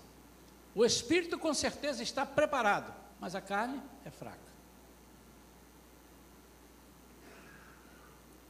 O 0.75 0.83
espírito 0.83 1.39
com 1.39 1.53
certeza 1.53 2.03
está 2.03 2.25
preparado, 2.25 2.93
mas 3.21 3.35
a 3.35 3.41
carne 3.41 3.81
é 4.03 4.11
fraca. 4.11 4.51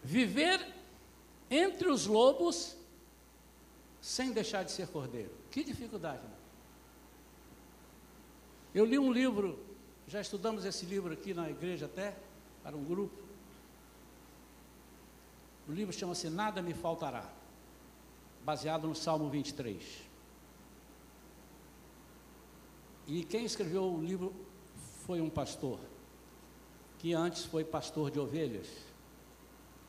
Viver 0.04 0.66
entre 1.48 1.90
os 1.90 2.08
lobos 2.08 2.76
sem 4.04 4.34
deixar 4.34 4.64
de 4.64 4.72
ser 4.72 4.90
cordeiro. 4.90 5.32
Que 5.50 5.64
dificuldade, 5.64 6.22
né? 6.28 6.36
Eu 8.76 8.84
li 8.84 9.00
um 9.00 9.10
livro, 9.10 9.58
já 10.06 10.20
estudamos 10.20 10.66
esse 10.66 10.86
livro 10.86 11.14
aqui 11.14 11.34
na 11.34 11.50
igreja 11.50 11.86
até, 11.86 12.14
para 12.62 12.76
um 12.76 12.84
grupo. 12.84 13.24
O 15.70 15.72
livro 15.72 15.94
chama-se 15.94 16.30
Nada 16.30 16.62
Me 16.62 16.74
Faltará, 16.74 17.32
baseado 18.44 18.90
no 18.90 18.94
Salmo 18.94 19.30
23. 19.30 19.82
E 23.08 23.24
quem 23.24 23.46
escreveu 23.46 23.86
o 23.86 24.04
livro 24.04 24.36
foi 25.06 25.22
um 25.22 25.30
pastor, 25.30 25.80
que 27.00 27.14
antes 27.14 27.46
foi 27.46 27.64
pastor 27.64 28.12
de 28.12 28.20
ovelhas. 28.20 28.68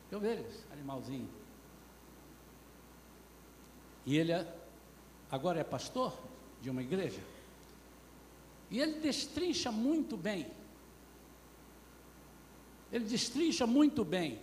De 0.09 0.15
ovelhas, 0.15 0.63
animalzinho. 0.71 1.44
E 4.05 4.17
ele 4.17 4.31
é, 4.31 4.55
agora 5.31 5.59
é 5.59 5.63
pastor 5.63 6.13
de 6.61 6.69
uma 6.69 6.81
igreja. 6.81 7.21
E 8.69 8.79
ele 8.79 8.99
destrincha 8.99 9.71
muito 9.71 10.15
bem. 10.15 10.51
Ele 12.91 13.05
destrincha 13.05 13.65
muito 13.65 14.05
bem 14.05 14.39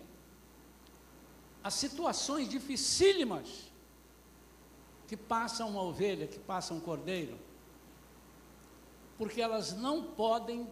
as 1.62 1.74
situações 1.74 2.48
dificílimas 2.48 3.70
que 5.06 5.16
passa 5.16 5.64
uma 5.64 5.82
ovelha, 5.82 6.26
que 6.26 6.38
passa 6.38 6.74
um 6.74 6.80
cordeiro, 6.80 7.38
porque 9.16 9.40
elas 9.40 9.72
não 9.72 10.02
podem 10.02 10.66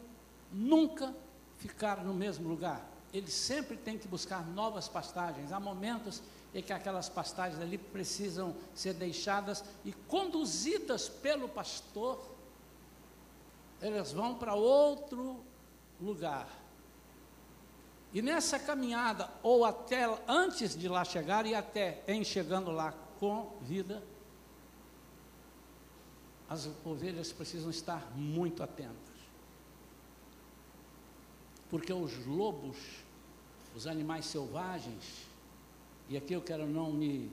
nunca 0.51 1.15
ficar 1.59 2.03
no 2.03 2.13
mesmo 2.13 2.49
lugar. 2.49 2.85
Eles 3.13 3.33
sempre 3.33 3.77
têm 3.77 3.99
que 3.99 4.09
buscar 4.09 4.45
novas 4.47 4.89
pastagens. 4.89 5.53
Há 5.53 5.61
momentos 5.61 6.23
em 6.55 6.63
que 6.63 6.73
aquelas 6.73 7.09
pastagens 7.09 7.61
ali 7.61 7.79
precisam 7.79 8.57
ser 8.75 8.95
deixadas 8.95 9.65
e 9.85 9.93
conduzidas 9.93 11.09
pelo 11.09 11.49
pastor, 11.49 12.21
elas 13.81 14.13
vão 14.13 14.35
para 14.35 14.55
outro 14.55 15.45
lugar. 16.01 16.49
E 18.13 18.21
nessa 18.21 18.59
caminhada, 18.59 19.31
ou 19.43 19.65
até 19.65 20.05
antes 20.27 20.77
de 20.77 20.89
lá 20.89 21.05
chegar 21.05 21.47
e 21.47 21.55
até 21.55 22.03
em 22.09 22.25
chegando 22.25 22.73
lá 22.73 22.93
com 23.21 23.57
vida, 23.61 24.03
as 26.49 26.69
ovelhas 26.85 27.33
precisam 27.33 27.71
estar 27.71 28.11
muito 28.17 28.65
atentas. 28.65 28.99
Porque 31.71 31.93
os 31.93 32.27
lobos, 32.27 32.77
os 33.77 33.87
animais 33.87 34.27
selvagens, 34.27 35.30
e 36.11 36.17
aqui 36.17 36.35
eu 36.35 36.43
quero 36.43 36.67
não 36.67 36.93
me 36.93 37.31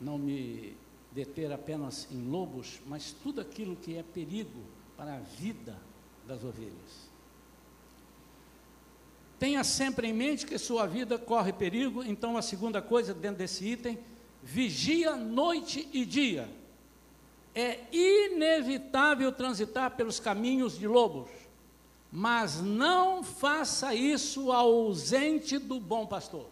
não 0.00 0.16
me 0.16 0.76
deter 1.10 1.52
apenas 1.52 2.08
em 2.10 2.28
lobos, 2.28 2.80
mas 2.86 3.12
tudo 3.22 3.40
aquilo 3.40 3.76
que 3.76 3.96
é 3.96 4.02
perigo 4.02 4.62
para 4.96 5.16
a 5.16 5.18
vida 5.18 5.76
das 6.26 6.42
ovelhas. 6.42 7.10
Tenha 9.38 9.62
sempre 9.62 10.08
em 10.08 10.12
mente 10.12 10.46
que 10.46 10.56
sua 10.58 10.86
vida 10.86 11.18
corre 11.18 11.52
perigo, 11.52 12.02
então 12.02 12.36
a 12.36 12.42
segunda 12.42 12.80
coisa 12.80 13.12
dentro 13.12 13.38
desse 13.38 13.64
item, 13.64 13.98
vigia 14.42 15.16
noite 15.16 15.88
e 15.92 16.04
dia. 16.04 16.48
É 17.54 17.80
inevitável 17.92 19.30
transitar 19.32 19.96
pelos 19.96 20.18
caminhos 20.18 20.78
de 20.78 20.86
lobos, 20.86 21.28
mas 22.10 22.60
não 22.60 23.22
faça 23.22 23.94
isso 23.94 24.50
ausente 24.50 25.58
do 25.58 25.78
bom 25.78 26.06
pastor. 26.06 26.46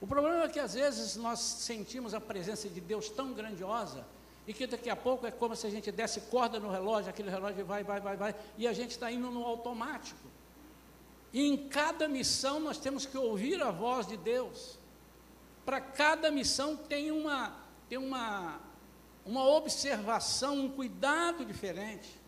O 0.00 0.06
problema 0.06 0.44
é 0.44 0.48
que 0.48 0.58
às 0.58 0.74
vezes 0.74 1.16
nós 1.16 1.40
sentimos 1.40 2.14
a 2.14 2.20
presença 2.20 2.68
de 2.68 2.80
Deus 2.80 3.10
tão 3.10 3.34
grandiosa 3.34 4.06
e 4.46 4.54
que 4.54 4.66
daqui 4.66 4.88
a 4.88 4.96
pouco 4.96 5.26
é 5.26 5.30
como 5.30 5.54
se 5.54 5.66
a 5.66 5.70
gente 5.70 5.92
desse 5.92 6.22
corda 6.22 6.58
no 6.58 6.70
relógio, 6.70 7.10
aquele 7.10 7.30
relógio 7.30 7.64
vai, 7.64 7.84
vai, 7.84 8.00
vai, 8.00 8.16
vai, 8.16 8.34
e 8.56 8.66
a 8.66 8.72
gente 8.72 8.92
está 8.92 9.12
indo 9.12 9.30
no 9.30 9.44
automático. 9.44 10.28
E 11.32 11.46
em 11.46 11.68
cada 11.68 12.08
missão 12.08 12.58
nós 12.58 12.78
temos 12.78 13.04
que 13.04 13.16
ouvir 13.16 13.62
a 13.62 13.70
voz 13.70 14.06
de 14.06 14.16
Deus. 14.16 14.78
Para 15.64 15.80
cada 15.80 16.30
missão 16.30 16.76
tem 16.76 17.12
uma, 17.12 17.54
tem 17.88 17.98
uma, 17.98 18.58
uma 19.24 19.44
observação, 19.44 20.58
um 20.58 20.70
cuidado 20.70 21.44
diferente. 21.44 22.18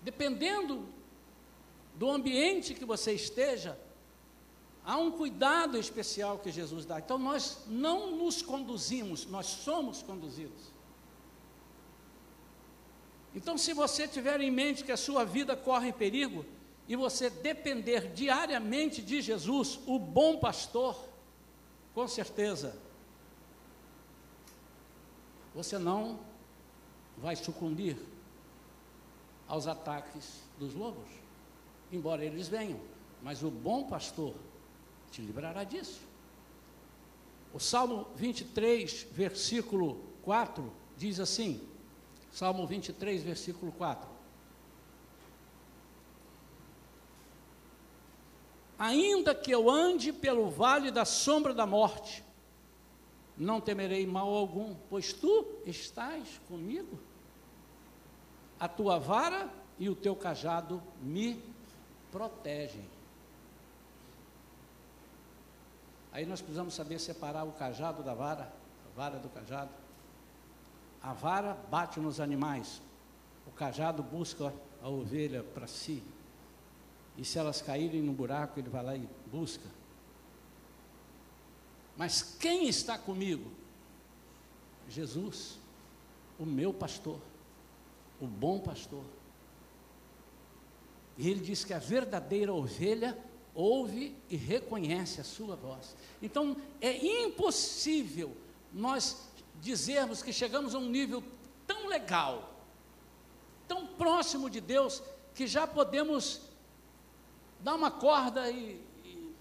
Dependendo 0.00 0.88
do 1.96 2.10
ambiente 2.10 2.74
que 2.74 2.84
você 2.84 3.12
esteja, 3.12 3.78
há 4.84 4.96
um 4.98 5.10
cuidado 5.10 5.78
especial 5.78 6.38
que 6.38 6.52
Jesus 6.52 6.84
dá. 6.84 6.98
Então 6.98 7.18
nós 7.18 7.64
não 7.66 8.16
nos 8.16 8.42
conduzimos, 8.42 9.26
nós 9.26 9.46
somos 9.46 10.02
conduzidos. 10.02 10.74
Então, 13.34 13.58
se 13.58 13.72
você 13.72 14.06
tiver 14.06 14.40
em 14.40 14.50
mente 14.50 14.84
que 14.84 14.92
a 14.92 14.96
sua 14.96 15.24
vida 15.24 15.56
corre 15.56 15.92
perigo 15.92 16.46
e 16.86 16.94
você 16.94 17.28
depender 17.28 18.12
diariamente 18.12 19.02
de 19.02 19.20
Jesus, 19.20 19.80
o 19.86 19.98
bom 19.98 20.38
pastor, 20.38 20.96
com 21.92 22.06
certeza 22.06 22.76
você 25.52 25.78
não 25.78 26.18
vai 27.16 27.36
sucumbir 27.36 27.96
aos 29.46 29.66
ataques 29.66 30.40
dos 30.58 30.74
lobos, 30.74 31.08
embora 31.92 32.24
eles 32.24 32.48
venham, 32.48 32.80
mas 33.22 33.42
o 33.42 33.50
bom 33.50 33.84
pastor 33.84 34.34
te 35.14 35.22
livrará 35.22 35.62
disso. 35.62 36.00
O 37.52 37.60
Salmo 37.60 38.08
23, 38.16 39.06
versículo 39.12 40.04
4 40.22 40.72
diz 40.96 41.20
assim: 41.20 41.62
Salmo 42.32 42.66
23, 42.66 43.22
versículo 43.22 43.70
4. 43.70 44.08
Ainda 48.76 49.32
que 49.36 49.52
eu 49.52 49.70
ande 49.70 50.12
pelo 50.12 50.50
vale 50.50 50.90
da 50.90 51.04
sombra 51.04 51.54
da 51.54 51.64
morte, 51.64 52.24
não 53.38 53.60
temerei 53.60 54.04
mal 54.04 54.28
algum, 54.34 54.74
pois 54.90 55.12
tu 55.12 55.46
estás 55.64 56.40
comigo. 56.48 56.98
A 58.58 58.66
tua 58.66 58.98
vara 58.98 59.48
e 59.78 59.88
o 59.88 59.94
teu 59.94 60.16
cajado 60.16 60.82
me 61.00 61.40
protegem. 62.10 62.93
Aí 66.14 66.24
nós 66.24 66.40
precisamos 66.40 66.74
saber 66.74 67.00
separar 67.00 67.42
o 67.42 67.50
cajado 67.50 68.00
da 68.04 68.14
vara, 68.14 68.52
a 68.86 68.96
vara 68.96 69.18
do 69.18 69.28
cajado. 69.28 69.72
A 71.02 71.12
vara 71.12 71.54
bate 71.68 71.98
nos 71.98 72.20
animais, 72.20 72.80
o 73.48 73.50
cajado 73.50 74.00
busca 74.00 74.54
a 74.80 74.88
ovelha 74.88 75.42
para 75.42 75.66
si. 75.66 76.04
E 77.18 77.24
se 77.24 77.36
elas 77.36 77.60
caírem 77.60 78.00
no 78.00 78.12
buraco, 78.12 78.60
ele 78.60 78.70
vai 78.70 78.84
lá 78.84 78.94
e 78.96 79.08
busca. 79.26 79.68
Mas 81.96 82.22
quem 82.22 82.68
está 82.68 82.96
comigo? 82.96 83.50
Jesus, 84.88 85.58
o 86.38 86.46
meu 86.46 86.72
pastor, 86.72 87.18
o 88.20 88.26
bom 88.26 88.60
pastor. 88.60 89.04
E 91.18 91.28
ele 91.28 91.40
diz 91.40 91.64
que 91.64 91.74
a 91.74 91.78
verdadeira 91.80 92.54
ovelha 92.54 93.18
ouve 93.54 94.16
e 94.28 94.36
reconhece 94.36 95.20
a 95.20 95.24
sua 95.24 95.54
voz. 95.54 95.96
Então 96.20 96.56
é 96.80 97.22
impossível 97.22 98.36
nós 98.72 99.28
dizermos 99.60 100.22
que 100.22 100.32
chegamos 100.32 100.74
a 100.74 100.78
um 100.78 100.88
nível 100.88 101.22
tão 101.66 101.86
legal, 101.86 102.52
tão 103.68 103.86
próximo 103.86 104.50
de 104.50 104.60
Deus, 104.60 105.02
que 105.34 105.46
já 105.46 105.66
podemos 105.66 106.40
dar 107.60 107.74
uma 107.74 107.90
corda 107.90 108.50
e, 108.50 108.84
e, 109.04 109.34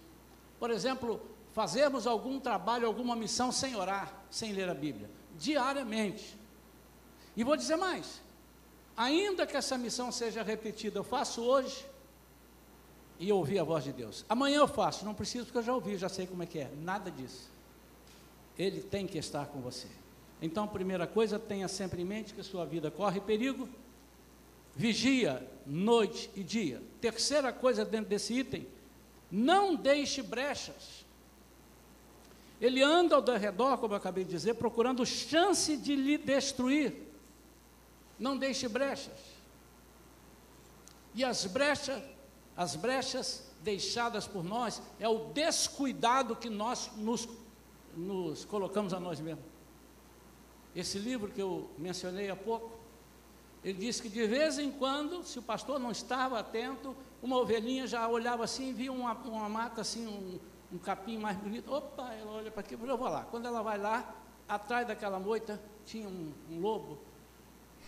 por 0.60 0.70
exemplo, 0.70 1.20
fazermos 1.52 2.08
algum 2.08 2.40
trabalho, 2.40 2.88
alguma 2.88 3.16
missão 3.16 3.52
sem 3.52 3.76
orar, 3.76 4.24
sem 4.30 4.54
ler 4.54 4.70
a 4.70 4.74
Bíblia, 4.74 5.10
diariamente. 5.38 6.38
E 7.36 7.44
vou 7.44 7.58
dizer 7.58 7.76
mais: 7.76 8.22
ainda 8.96 9.46
que 9.46 9.58
essa 9.58 9.78
missão 9.78 10.12
seja 10.12 10.44
repetida, 10.44 11.00
eu 11.00 11.04
faço 11.04 11.42
hoje 11.42 11.86
e 13.24 13.32
ouvi 13.32 13.58
a 13.58 13.64
voz 13.64 13.86
de 13.86 13.94
Deus. 13.94 14.26
Amanhã 14.28 14.58
eu 14.58 14.68
faço, 14.68 15.06
não 15.06 15.14
preciso 15.14 15.46
porque 15.46 15.60
eu 15.60 15.64
já 15.64 15.74
ouvi, 15.74 15.98
já 15.98 16.10
sei 16.10 16.28
como 16.28 16.44
é 16.44 16.46
que 16.46 16.60
é. 16.60 16.70
Nada 16.82 17.10
disso. 17.10 17.50
Ele 18.60 18.82
tem 18.82 19.08
que 19.08 19.18
estar 19.18 19.46
com 19.46 19.62
você. 19.62 19.88
Então, 20.42 20.68
primeira 20.68 21.08
coisa, 21.08 21.40
tenha 21.40 21.70
sempre 21.70 22.02
em 22.02 22.06
mente 22.06 22.34
que 22.34 22.44
sua 22.44 22.66
vida 22.66 22.92
corre 22.92 23.22
perigo, 23.22 23.70
vigia 24.76 25.42
noite 25.66 26.30
e 26.36 26.44
dia. 26.44 26.84
Terceira 27.00 27.54
coisa 27.54 27.86
dentro 27.86 28.10
desse 28.10 28.34
item, 28.34 28.68
não 29.32 29.74
deixe 29.74 30.22
brechas. 30.22 31.06
Ele 32.60 32.82
anda 32.82 33.16
ao 33.16 33.24
redor, 33.38 33.78
como 33.78 33.94
eu 33.94 33.98
acabei 33.98 34.26
de 34.26 34.32
dizer, 34.32 34.56
procurando 34.56 35.06
chance 35.06 35.78
de 35.78 35.96
lhe 35.96 36.18
destruir. 36.18 36.94
Não 38.20 38.38
deixe 38.38 38.68
brechas. 38.68 39.18
E 41.16 41.24
as 41.24 41.46
brechas, 41.46 42.04
as 42.56 42.76
brechas 42.76 43.52
deixadas 43.62 44.28
por 44.28 44.44
nós 44.44 44.82
é 45.00 45.08
o 45.08 45.32
descuidado 45.34 46.36
que 46.36 46.50
nós 46.50 46.92
nos, 46.98 47.28
nos 47.96 48.46
colocamos 48.46 48.94
a 48.94 49.00
nós 49.00 49.20
mesmos. 49.20 49.46
Esse 50.76 50.98
livro 50.98 51.32
que 51.32 51.42
eu 51.42 51.70
mencionei 51.78 52.30
há 52.30 52.36
pouco, 52.36 52.72
ele 53.64 53.80
diz 53.80 54.02
que 54.02 54.10
de 54.10 54.28
vez 54.28 54.60
em 54.60 54.72
quando, 54.72 55.24
se 55.24 55.40
o 55.40 55.42
pastor 55.42 55.80
não 55.80 55.92
estava 55.92 56.40
atento, 56.40 56.96
uma 57.22 57.38
ovelhinha 57.38 57.88
já 57.88 58.08
olhava 58.08 58.44
assim, 58.44 58.74
via 58.74 58.92
uma, 58.92 59.14
uma 59.14 59.48
mata 59.48 59.82
assim, 59.82 60.06
um, 60.06 60.40
um 60.76 60.78
capim 60.78 61.18
mais 61.18 61.38
bonito. 61.38 61.72
Opa, 61.74 62.12
ela 62.14 62.32
olha 62.32 62.52
para 62.52 62.62
aqui, 62.62 62.74
eu 62.74 62.98
vou 62.98 63.08
lá. 63.08 63.26
Quando 63.32 63.46
ela 63.48 63.62
vai 63.62 63.78
lá, 63.78 64.14
atrás 64.48 64.86
daquela 64.86 65.20
moita 65.20 65.62
tinha 65.86 66.08
um, 66.08 66.34
um 66.52 66.60
lobo, 66.60 67.00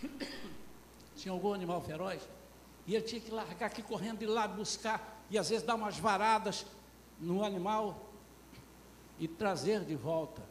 tinha 1.16 1.32
algum 1.32 1.52
animal 1.52 1.82
feroz, 1.82 2.26
e 2.86 2.94
ele 2.94 3.04
tinha 3.04 3.20
que 3.20 3.30
largar 3.30 3.66
aqui 3.66 3.82
correndo 3.82 4.22
e 4.22 4.24
ir 4.24 4.28
lá 4.28 4.46
buscar, 4.46 5.24
e 5.28 5.36
às 5.36 5.48
vezes 5.48 5.66
dar 5.66 5.74
umas 5.74 5.98
varadas 5.98 6.64
no 7.18 7.44
animal 7.44 8.10
e 9.18 9.26
trazer 9.26 9.84
de 9.84 9.96
volta. 9.96 10.42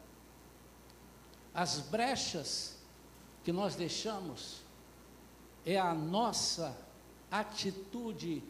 As 1.54 1.80
brechas 1.80 2.76
que 3.42 3.52
nós 3.52 3.74
deixamos 3.74 4.60
é 5.64 5.78
a 5.78 5.94
nossa 5.94 6.76
atitude 7.30 8.42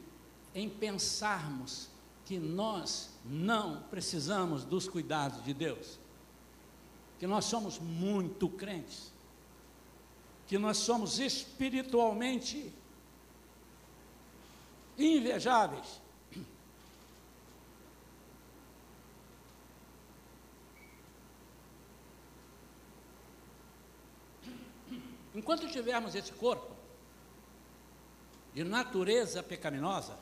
em 0.55 0.69
pensarmos 0.69 1.89
que 2.25 2.39
nós 2.39 3.11
não 3.25 3.83
precisamos 3.83 4.65
dos 4.65 4.89
cuidados 4.89 5.45
de 5.45 5.55
Deus, 5.55 5.99
que 7.21 7.27
nós 7.27 7.45
somos 7.45 7.79
muito 7.79 8.49
crentes, 8.49 9.13
que 10.49 10.59
nós 10.59 10.79
somos 10.79 11.21
espiritualmente 11.21 12.73
invejáveis. 14.99 16.01
Enquanto 25.35 25.69
tivermos 25.69 26.15
esse 26.15 26.33
corpo 26.33 26.75
de 28.55 28.65
natureza 28.65 29.43
pecaminosa, 29.43 30.19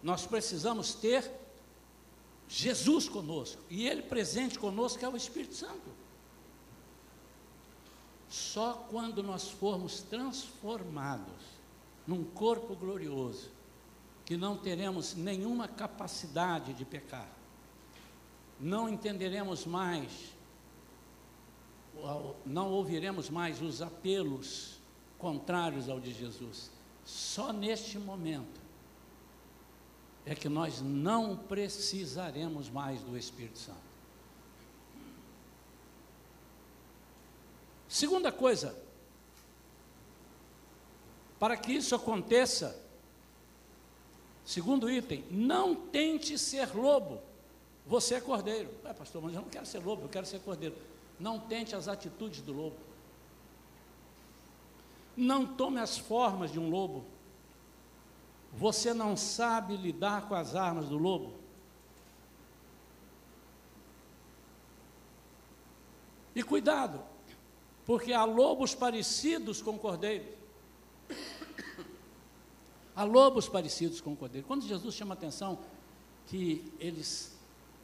nós 0.00 0.26
precisamos 0.26 0.94
ter 0.94 1.28
Jesus 2.48 3.08
conosco, 3.08 3.60
e 3.68 3.88
Ele 3.88 4.02
presente 4.02 4.58
conosco 4.58 5.04
é 5.04 5.08
o 5.08 5.16
Espírito 5.16 5.54
Santo. 5.54 6.04
Só 8.28 8.74
quando 8.90 9.22
nós 9.22 9.48
formos 9.48 10.02
transformados 10.02 11.42
num 12.06 12.22
corpo 12.22 12.76
glorioso, 12.76 13.50
que 14.24 14.36
não 14.36 14.56
teremos 14.56 15.14
nenhuma 15.14 15.68
capacidade 15.68 16.72
de 16.72 16.84
pecar, 16.84 17.28
não 18.58 18.88
entenderemos 18.88 19.66
mais, 19.66 20.10
não 22.46 22.70
ouviremos 22.70 23.28
mais 23.28 23.60
os 23.60 23.82
apelos 23.82 24.78
contrários 25.18 25.88
ao 25.88 26.00
de 26.00 26.12
Jesus. 26.12 26.70
Só 27.04 27.52
neste 27.52 27.98
momento 27.98 28.60
é 30.24 30.34
que 30.34 30.48
nós 30.48 30.80
não 30.80 31.36
precisaremos 31.36 32.70
mais 32.70 33.02
do 33.02 33.16
Espírito 33.16 33.58
Santo. 33.58 33.94
Segunda 37.86 38.32
coisa, 38.32 38.76
para 41.38 41.56
que 41.56 41.72
isso 41.72 41.94
aconteça, 41.94 42.83
segundo 44.44 44.90
item, 44.90 45.24
não 45.30 45.74
tente 45.74 46.36
ser 46.38 46.74
lobo, 46.74 47.20
você 47.86 48.14
é 48.14 48.20
cordeiro. 48.20 48.70
É, 48.84 48.92
pastor, 48.92 49.22
mas 49.22 49.34
eu 49.34 49.42
não 49.42 49.48
quero 49.48 49.66
ser 49.66 49.78
lobo, 49.78 50.02
eu 50.02 50.08
quero 50.08 50.26
ser 50.26 50.40
cordeiro. 50.40 50.74
Não 51.18 51.38
tente 51.38 51.76
as 51.76 51.86
atitudes 51.86 52.40
do 52.40 52.52
lobo. 52.52 52.76
Não 55.16 55.46
tome 55.46 55.78
as 55.78 55.96
formas 55.96 56.50
de 56.50 56.58
um 56.58 56.70
lobo. 56.70 57.04
Você 58.52 58.94
não 58.94 59.16
sabe 59.16 59.76
lidar 59.76 60.28
com 60.28 60.34
as 60.34 60.54
armas 60.54 60.88
do 60.88 60.96
lobo? 60.96 61.34
E 66.34 66.42
cuidado, 66.42 67.00
porque 67.86 68.12
há 68.12 68.24
lobos 68.24 68.74
parecidos 68.74 69.62
com 69.62 69.78
cordeiros. 69.78 70.26
Há 72.96 73.02
lobos 73.02 73.48
parecidos 73.48 74.00
com 74.00 74.14
cordeiros. 74.14 74.46
Quando 74.46 74.66
Jesus 74.66 74.94
chama 74.94 75.14
a 75.14 75.16
atenção 75.16 75.58
que 76.26 76.72
eles 76.78 77.36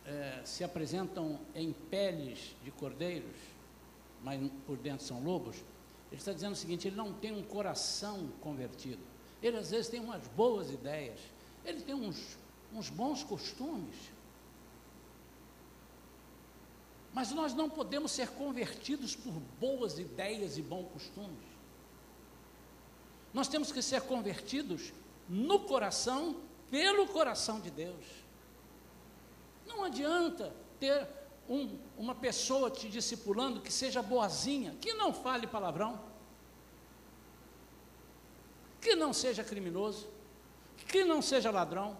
é, 0.06 0.40
se 0.44 0.62
apresentam 0.62 1.38
em 1.54 1.72
peles 1.72 2.54
de 2.62 2.70
cordeiros, 2.70 3.36
mas 4.22 4.40
por 4.66 4.76
dentro 4.76 5.04
são 5.04 5.22
lobos, 5.22 5.56
ele 6.10 6.20
está 6.20 6.32
dizendo 6.32 6.52
o 6.52 6.56
seguinte: 6.56 6.86
ele 6.86 6.96
não 6.96 7.12
tem 7.12 7.32
um 7.32 7.42
coração 7.42 8.28
convertido. 8.40 9.00
Ele 9.42 9.56
às 9.56 9.70
vezes 9.70 9.88
tem 9.88 10.00
umas 10.00 10.26
boas 10.28 10.70
ideias, 10.70 11.18
ele 11.64 11.80
tem 11.80 11.94
uns, 11.94 12.38
uns 12.72 12.88
bons 12.88 13.24
costumes. 13.24 13.96
Mas 17.12 17.32
nós 17.32 17.54
não 17.54 17.68
podemos 17.68 18.12
ser 18.12 18.28
convertidos 18.28 19.16
por 19.16 19.32
boas 19.58 19.98
ideias 19.98 20.56
e 20.56 20.62
bons 20.62 20.88
costumes. 20.92 21.50
Nós 23.32 23.48
temos 23.48 23.72
que 23.72 23.82
ser 23.82 24.02
convertidos 24.02 24.92
no 25.30 25.60
coração, 25.60 26.36
pelo 26.70 27.06
coração 27.06 27.58
de 27.58 27.70
Deus. 27.70 28.04
Não 29.66 29.84
adianta 29.84 30.52
ter 30.78 31.08
um, 31.48 31.78
uma 31.96 32.14
pessoa 32.14 32.70
te 32.70 32.90
discipulando 32.90 33.62
que 33.62 33.72
seja 33.72 34.02
boazinha, 34.02 34.76
que 34.78 34.92
não 34.92 35.14
fale 35.14 35.46
palavrão 35.46 36.10
que 38.80 38.96
não 38.96 39.12
seja 39.12 39.44
criminoso, 39.44 40.08
que 40.88 41.04
não 41.04 41.20
seja 41.20 41.50
ladrão, 41.50 41.96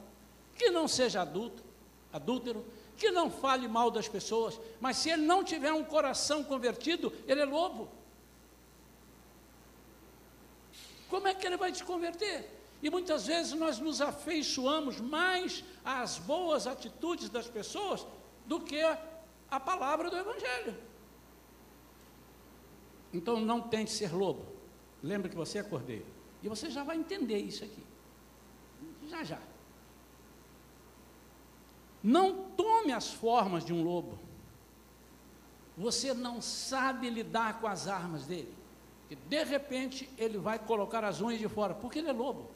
que 0.57 0.71
não 0.71 0.89
seja 0.89 1.21
adulto, 1.21 1.63
adúltero, 2.13 2.65
que 2.97 3.11
não 3.11 3.31
fale 3.31 3.69
mal 3.69 3.91
das 3.91 4.09
pessoas, 4.09 4.59
mas 4.81 4.97
se 4.97 5.11
ele 5.11 5.23
não 5.23 5.45
tiver 5.45 5.73
um 5.73 5.85
coração 5.85 6.43
convertido, 6.43 7.13
ele 7.27 7.43
é 7.43 7.45
lobo. 7.45 7.91
Como 11.09 11.29
é 11.29 11.35
que 11.35 11.47
ele 11.47 11.57
vai 11.57 11.73
te 11.73 11.85
converter? 11.85 12.60
E 12.83 12.89
muitas 12.89 13.27
vezes 13.27 13.53
nós 13.53 13.79
nos 13.79 14.01
afeiçoamos 14.01 15.01
mais 15.01 15.63
às 15.85 16.19
boas 16.19 16.67
atitudes 16.67 17.29
das 17.29 17.47
pessoas 17.47 18.07
do 18.47 18.61
que 18.61 18.81
a 19.51 19.61
palavra 19.61 20.09
do 20.09 20.17
Evangelho. 20.17 20.77
Então 23.13 23.41
não 23.41 23.61
tente 23.61 23.91
ser 23.91 24.13
lobo. 24.15 24.47
Lembre 25.03 25.29
que 25.29 25.37
você 25.37 25.59
é. 25.59 26.03
E 26.43 26.49
você 26.49 26.71
já 26.71 26.85
vai 26.85 26.97
entender 26.97 27.39
isso 27.39 27.65
aqui. 27.65 27.83
Já 29.09 29.25
já. 29.25 29.39
Não 32.03 32.51
tome 32.51 32.93
as 32.93 33.13
formas 33.13 33.65
de 33.65 33.73
um 33.73 33.83
lobo. 33.83 34.19
Você 35.77 36.15
não 36.15 36.41
sabe 36.41 37.11
lidar 37.11 37.61
com 37.61 37.67
as 37.67 37.89
armas 37.89 38.27
dele. 38.27 38.55
E 39.11 39.17
de 39.17 39.45
repente 39.45 40.09
ele 40.17 40.39
vai 40.39 40.59
colocar 40.59 41.05
as 41.05 41.21
unhas 41.21 41.41
de 41.41 41.49
fora, 41.49 41.75
porque 41.75 41.99
ele 41.99 42.09
é 42.09 42.13
lobo. 42.13 42.49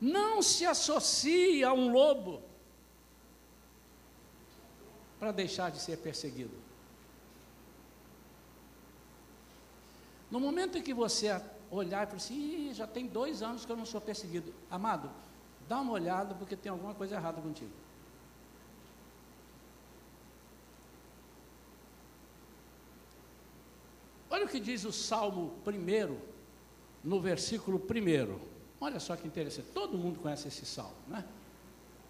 Não 0.00 0.40
se 0.42 0.64
associe 0.64 1.64
a 1.64 1.72
um 1.72 1.90
lobo 1.92 2.42
para 5.18 5.32
deixar 5.32 5.70
de 5.70 5.80
ser 5.80 5.98
perseguido. 5.98 6.54
No 10.30 10.38
momento 10.38 10.78
em 10.78 10.82
que 10.82 10.94
você 10.94 11.40
olhar 11.70 12.04
e 12.04 12.06
falar 12.06 12.16
assim, 12.16 12.72
já 12.72 12.86
tem 12.86 13.06
dois 13.06 13.42
anos 13.42 13.64
que 13.64 13.72
eu 13.72 13.76
não 13.76 13.86
sou 13.86 14.00
perseguido. 14.00 14.54
Amado, 14.70 15.10
dá 15.68 15.80
uma 15.80 15.92
olhada 15.92 16.34
porque 16.34 16.56
tem 16.56 16.70
alguma 16.70 16.94
coisa 16.94 17.16
errada 17.16 17.40
contigo. 17.40 17.72
Olha 24.30 24.44
o 24.44 24.48
que 24.48 24.60
diz 24.60 24.84
o 24.84 24.92
Salmo 24.92 25.54
1, 25.66 26.16
no 27.02 27.20
versículo 27.20 27.78
1. 27.78 28.57
Olha 28.80 29.00
só 29.00 29.16
que 29.16 29.26
interessante. 29.26 29.68
Todo 29.74 29.98
mundo 29.98 30.20
conhece 30.20 30.48
esse 30.48 30.64
salmo, 30.64 30.96
né? 31.08 31.24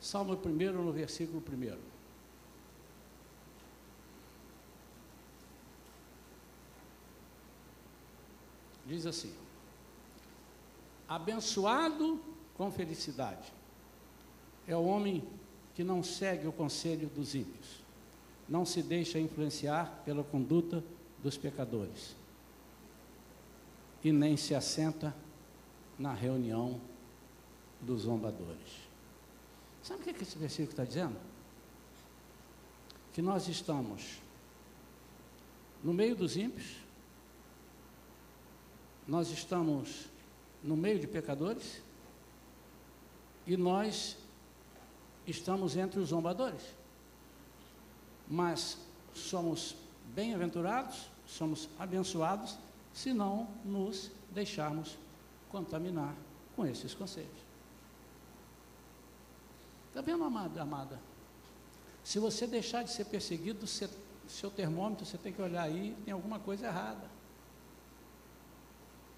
Salmo 0.01 0.35
1, 0.35 0.73
no 0.73 0.93
versículo 0.93 1.43
1. 1.47 1.99
diz 8.89 9.07
assim: 9.07 9.33
Abençoado 11.07 12.21
com 12.57 12.73
felicidade 12.73 13.53
é 14.67 14.75
o 14.75 14.85
homem 14.85 15.23
que 15.75 15.85
não 15.85 16.03
segue 16.03 16.47
o 16.47 16.53
conselho 16.53 17.09
dos 17.09 17.35
ímpios, 17.35 17.85
não 18.49 18.65
se 18.65 18.83
deixa 18.83 19.19
influenciar 19.19 20.03
pela 20.05 20.25
conduta 20.25 20.83
dos 21.23 21.37
pecadores 21.37 22.17
e 24.03 24.11
nem 24.11 24.37
se 24.37 24.55
assenta 24.55 25.15
na 25.99 26.13
reunião 26.13 26.81
dos 27.81 28.03
zombadores. 28.03 28.89
Sabe 29.83 30.01
o 30.01 30.05
que, 30.05 30.11
é 30.11 30.13
que 30.13 30.23
esse 30.23 30.39
versículo 30.39 30.71
está 30.71 30.85
dizendo? 30.85 31.17
Que 33.13 33.23
nós 33.23 33.49
estamos 33.49 34.21
no 35.83 35.93
meio 35.93 36.15
dos 36.15 36.37
ímpios, 36.37 36.77
nós 39.07 39.31
estamos 39.31 40.07
no 40.63 40.77
meio 40.77 40.99
de 40.99 41.07
pecadores 41.07 41.81
e 43.47 43.57
nós 43.57 44.17
estamos 45.27 45.77
entre 45.77 46.01
os 46.01 46.11
zombadores. 46.11 46.63
Mas 48.29 48.79
somos 49.15 49.75
bem-aventurados, 50.15 51.09
somos 51.27 51.69
abençoados, 51.79 52.59
se 52.93 53.13
não 53.13 53.49
nos 53.65 54.11
deixarmos 54.31 54.97
contaminar 55.51 56.15
com 56.55 56.67
esses 56.67 56.95
conceitos. 56.95 57.43
Está 59.89 60.01
vendo, 60.01 60.25
amada, 60.25 60.63
amada? 60.63 61.01
Se 62.05 62.19
você 62.19 62.47
deixar 62.47 62.85
de 62.85 62.91
ser 62.91 63.07
perseguido, 63.07 63.67
seu 63.67 64.51
termômetro, 64.51 65.05
você 65.05 65.19
tem 65.19 65.33
que 65.33 65.43
olhar 65.43 65.63
aí, 65.63 65.97
tem 66.05 66.13
alguma 66.13 66.39
coisa 66.39 66.67
errada. 66.67 67.11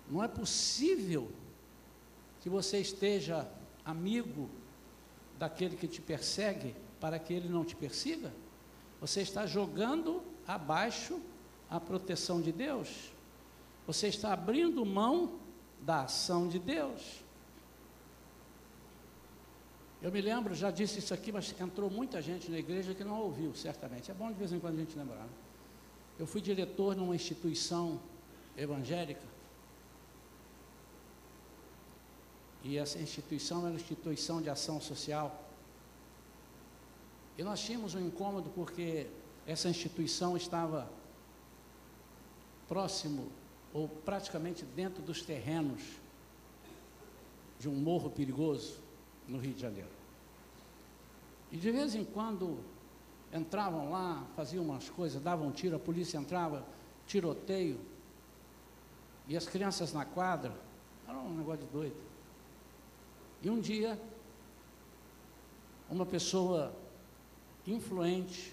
Não 0.08 0.22
é 0.22 0.28
possível 0.28 1.30
que 2.40 2.48
você 2.48 2.78
esteja 2.78 3.48
amigo 3.84 4.48
daquele 5.38 5.76
que 5.76 5.86
te 5.86 6.00
persegue 6.00 6.74
para 7.00 7.18
que 7.18 7.32
ele 7.32 7.48
não 7.48 7.64
te 7.64 7.76
persiga. 7.76 8.32
Você 9.00 9.22
está 9.22 9.46
jogando 9.46 10.22
abaixo 10.46 11.20
a 11.70 11.80
proteção 11.80 12.40
de 12.40 12.52
Deus. 12.52 13.12
Você 13.86 14.08
está 14.08 14.32
abrindo 14.32 14.84
mão 14.84 15.39
da 15.82 16.02
ação 16.02 16.48
de 16.48 16.58
Deus. 16.58 17.22
Eu 20.02 20.10
me 20.10 20.20
lembro, 20.20 20.54
já 20.54 20.70
disse 20.70 20.98
isso 20.98 21.12
aqui, 21.12 21.30
mas 21.30 21.54
entrou 21.60 21.90
muita 21.90 22.22
gente 22.22 22.50
na 22.50 22.58
igreja 22.58 22.94
que 22.94 23.04
não 23.04 23.20
ouviu, 23.20 23.54
certamente. 23.54 24.10
É 24.10 24.14
bom 24.14 24.28
de 24.28 24.38
vez 24.38 24.52
em 24.52 24.58
quando 24.58 24.76
a 24.76 24.78
gente 24.78 24.96
lembrar. 24.96 25.24
Né? 25.24 25.32
Eu 26.18 26.26
fui 26.26 26.40
diretor 26.40 26.96
numa 26.96 27.14
instituição 27.14 28.00
evangélica. 28.56 29.22
E 32.62 32.78
essa 32.78 32.98
instituição 32.98 33.60
era 33.60 33.68
uma 33.68 33.76
instituição 33.76 34.40
de 34.40 34.48
ação 34.48 34.80
social. 34.80 35.48
E 37.36 37.42
nós 37.42 37.60
tínhamos 37.60 37.94
um 37.94 38.00
incômodo 38.00 38.50
porque 38.50 39.06
essa 39.46 39.68
instituição 39.68 40.36
estava 40.36 40.90
próximo 42.68 43.32
ou 43.72 43.88
praticamente 43.88 44.64
dentro 44.64 45.02
dos 45.02 45.22
terrenos 45.22 45.80
de 47.58 47.68
um 47.68 47.74
morro 47.74 48.10
perigoso 48.10 48.80
no 49.28 49.38
Rio 49.38 49.52
de 49.52 49.60
Janeiro. 49.60 49.90
E 51.52 51.56
de 51.56 51.70
vez 51.70 51.94
em 51.94 52.04
quando 52.04 52.58
entravam 53.32 53.90
lá, 53.90 54.26
faziam 54.34 54.64
umas 54.64 54.88
coisas, 54.88 55.22
davam 55.22 55.48
um 55.48 55.52
tiro, 55.52 55.76
a 55.76 55.78
polícia 55.78 56.18
entrava, 56.18 56.64
tiroteio, 57.06 57.80
e 59.28 59.36
as 59.36 59.46
crianças 59.46 59.92
na 59.92 60.04
quadra, 60.04 60.52
era 61.06 61.16
um 61.16 61.36
negócio 61.36 61.64
de 61.64 61.72
doido. 61.72 61.96
E 63.42 63.48
um 63.48 63.60
dia, 63.60 64.00
uma 65.88 66.04
pessoa 66.04 66.74
influente 67.66 68.52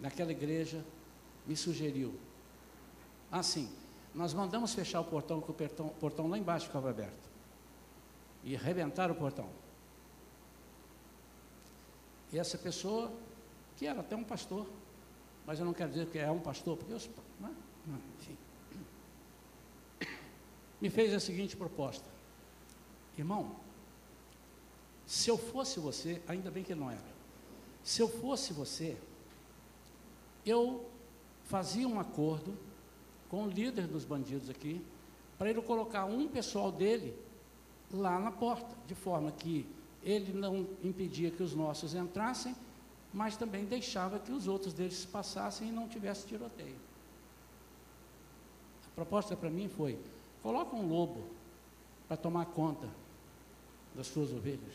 naquela 0.00 0.30
igreja 0.30 0.84
me 1.46 1.56
sugeriu, 1.56 2.14
assim, 3.32 3.72
nós 4.14 4.34
mandamos 4.34 4.74
fechar 4.74 5.00
o 5.00 5.04
portão, 5.04 5.40
que 5.40 5.50
o 5.50 5.54
portão, 5.54 5.88
portão 5.88 6.28
lá 6.28 6.36
embaixo 6.36 6.66
ficava 6.66 6.90
aberto. 6.90 7.30
E 8.44 8.54
arrebentaram 8.54 9.14
o 9.14 9.16
portão. 9.16 9.48
E 12.30 12.38
essa 12.38 12.58
pessoa, 12.58 13.10
que 13.76 13.86
era 13.86 14.00
até 14.00 14.14
um 14.14 14.24
pastor, 14.24 14.66
mas 15.46 15.58
eu 15.58 15.64
não 15.64 15.72
quero 15.72 15.90
dizer 15.90 16.06
que 16.08 16.18
é 16.18 16.30
um 16.30 16.40
pastor, 16.40 16.76
porque 16.76 16.92
eu, 16.92 16.98
né? 17.40 17.54
enfim, 18.18 18.36
me 20.80 20.90
fez 20.90 21.14
a 21.14 21.20
seguinte 21.20 21.56
proposta: 21.56 22.08
irmão, 23.16 23.56
se 25.06 25.30
eu 25.30 25.38
fosse 25.38 25.80
você, 25.80 26.22
ainda 26.26 26.50
bem 26.50 26.62
que 26.62 26.72
ele 26.72 26.80
não 26.80 26.90
era, 26.90 27.12
se 27.82 28.00
eu 28.00 28.08
fosse 28.08 28.52
você, 28.52 28.96
eu 30.44 30.88
fazia 31.44 31.86
um 31.86 32.00
acordo 32.00 32.56
com 33.32 33.44
o 33.44 33.48
líder 33.48 33.86
dos 33.86 34.04
bandidos 34.04 34.50
aqui, 34.50 34.84
para 35.38 35.48
ele 35.48 35.62
colocar 35.62 36.04
um 36.04 36.28
pessoal 36.28 36.70
dele 36.70 37.16
lá 37.90 38.20
na 38.20 38.30
porta, 38.30 38.76
de 38.86 38.94
forma 38.94 39.32
que 39.32 39.66
ele 40.02 40.34
não 40.34 40.68
impedia 40.84 41.30
que 41.30 41.42
os 41.42 41.54
nossos 41.54 41.94
entrassem, 41.94 42.54
mas 43.10 43.34
também 43.34 43.64
deixava 43.64 44.18
que 44.18 44.30
os 44.30 44.46
outros 44.46 44.74
deles 44.74 45.06
passassem 45.06 45.70
e 45.70 45.72
não 45.72 45.88
tivesse 45.88 46.26
tiroteio. 46.26 46.76
A 48.86 48.94
proposta 48.94 49.34
para 49.34 49.48
mim 49.48 49.66
foi: 49.66 49.98
coloca 50.42 50.76
um 50.76 50.86
lobo 50.86 51.24
para 52.06 52.18
tomar 52.18 52.44
conta 52.44 52.86
das 53.94 54.08
suas 54.08 54.30
ovelhas. 54.30 54.74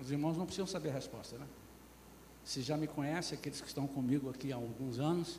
Os 0.00 0.10
irmãos 0.10 0.36
não 0.36 0.44
precisam 0.44 0.66
saber 0.66 0.88
a 0.88 0.94
resposta, 0.94 1.38
né? 1.38 1.46
Se 2.42 2.62
já 2.62 2.76
me 2.76 2.88
conhecem, 2.88 3.38
aqueles 3.38 3.60
que 3.60 3.68
estão 3.68 3.86
comigo 3.86 4.28
aqui 4.28 4.52
há 4.52 4.56
alguns 4.56 4.98
anos, 4.98 5.38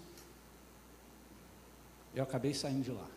eu 2.16 2.24
acabei 2.24 2.54
saindo 2.54 2.84
de 2.84 2.92
lá. 2.92 3.08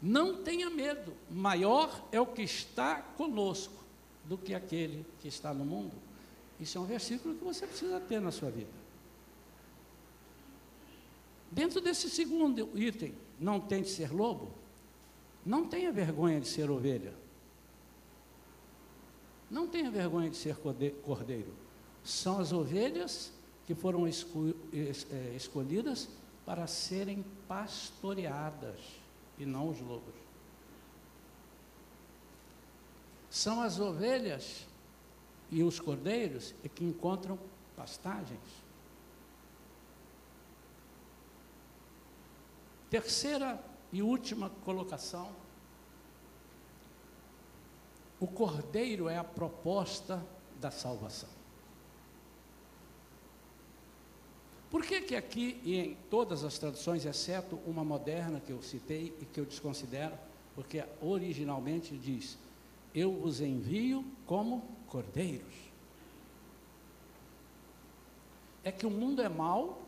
Não 0.00 0.42
tenha 0.42 0.70
medo, 0.70 1.12
maior 1.28 2.08
é 2.10 2.18
o 2.20 2.26
que 2.26 2.42
está 2.42 3.02
conosco 3.02 3.74
do 4.24 4.38
que 4.38 4.54
aquele 4.54 5.04
que 5.20 5.28
está 5.28 5.52
no 5.52 5.64
mundo. 5.64 5.94
Isso 6.58 6.78
é 6.78 6.80
um 6.80 6.86
versículo 6.86 7.34
que 7.34 7.44
você 7.44 7.66
precisa 7.66 8.00
ter 8.00 8.20
na 8.20 8.30
sua 8.30 8.50
vida. 8.50 8.70
Dentro 11.50 11.80
desse 11.80 12.08
segundo 12.08 12.70
item, 12.74 13.14
não 13.38 13.60
tente 13.60 13.90
ser 13.90 14.12
lobo, 14.12 14.52
não 15.44 15.66
tenha 15.66 15.92
vergonha 15.92 16.40
de 16.40 16.46
ser 16.46 16.70
ovelha. 16.70 17.12
Não 19.50 19.66
tenha 19.66 19.90
vergonha 19.90 20.30
de 20.30 20.36
ser 20.36 20.56
cordeiro. 21.02 21.52
São 22.04 22.38
as 22.38 22.52
ovelhas 22.52 23.32
que 23.70 23.74
foram 23.76 24.04
é, 24.04 24.10
escolhidas 25.36 26.08
para 26.44 26.66
serem 26.66 27.24
pastoreadas 27.46 28.80
e 29.38 29.46
não 29.46 29.68
os 29.68 29.80
lobos. 29.80 30.12
São 33.30 33.60
as 33.60 33.78
ovelhas 33.78 34.66
e 35.52 35.62
os 35.62 35.78
cordeiros 35.78 36.52
que 36.74 36.84
encontram 36.84 37.38
pastagens. 37.76 38.40
Terceira 42.90 43.64
e 43.92 44.02
última 44.02 44.50
colocação. 44.64 45.30
O 48.18 48.26
cordeiro 48.26 49.08
é 49.08 49.16
a 49.16 49.22
proposta 49.22 50.26
da 50.60 50.72
salvação. 50.72 51.39
Por 54.70 54.84
que, 54.84 55.00
que 55.00 55.16
aqui 55.16 55.60
e 55.64 55.76
em 55.76 55.96
todas 56.08 56.44
as 56.44 56.56
traduções, 56.56 57.04
exceto 57.04 57.58
uma 57.66 57.82
moderna 57.82 58.38
que 58.38 58.52
eu 58.52 58.62
citei 58.62 59.12
e 59.20 59.24
que 59.24 59.40
eu 59.40 59.44
desconsidero, 59.44 60.14
porque 60.54 60.84
originalmente 61.02 61.96
diz: 61.96 62.38
Eu 62.94 63.12
os 63.22 63.40
envio 63.40 64.04
como 64.26 64.62
cordeiros. 64.86 65.54
É 68.62 68.70
que 68.70 68.86
o 68.86 68.90
mundo 68.90 69.22
é 69.22 69.28
mau, 69.28 69.82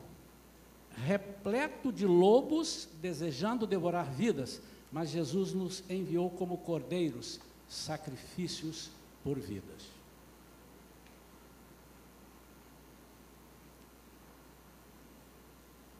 repleto 0.96 1.92
de 1.92 2.06
lobos 2.06 2.88
desejando 3.00 3.66
devorar 3.66 4.10
vidas, 4.10 4.60
mas 4.90 5.10
Jesus 5.10 5.52
nos 5.52 5.88
enviou 5.88 6.28
como 6.28 6.58
cordeiros, 6.58 7.38
sacrifícios 7.68 8.90
por 9.22 9.38
vidas. 9.38 10.01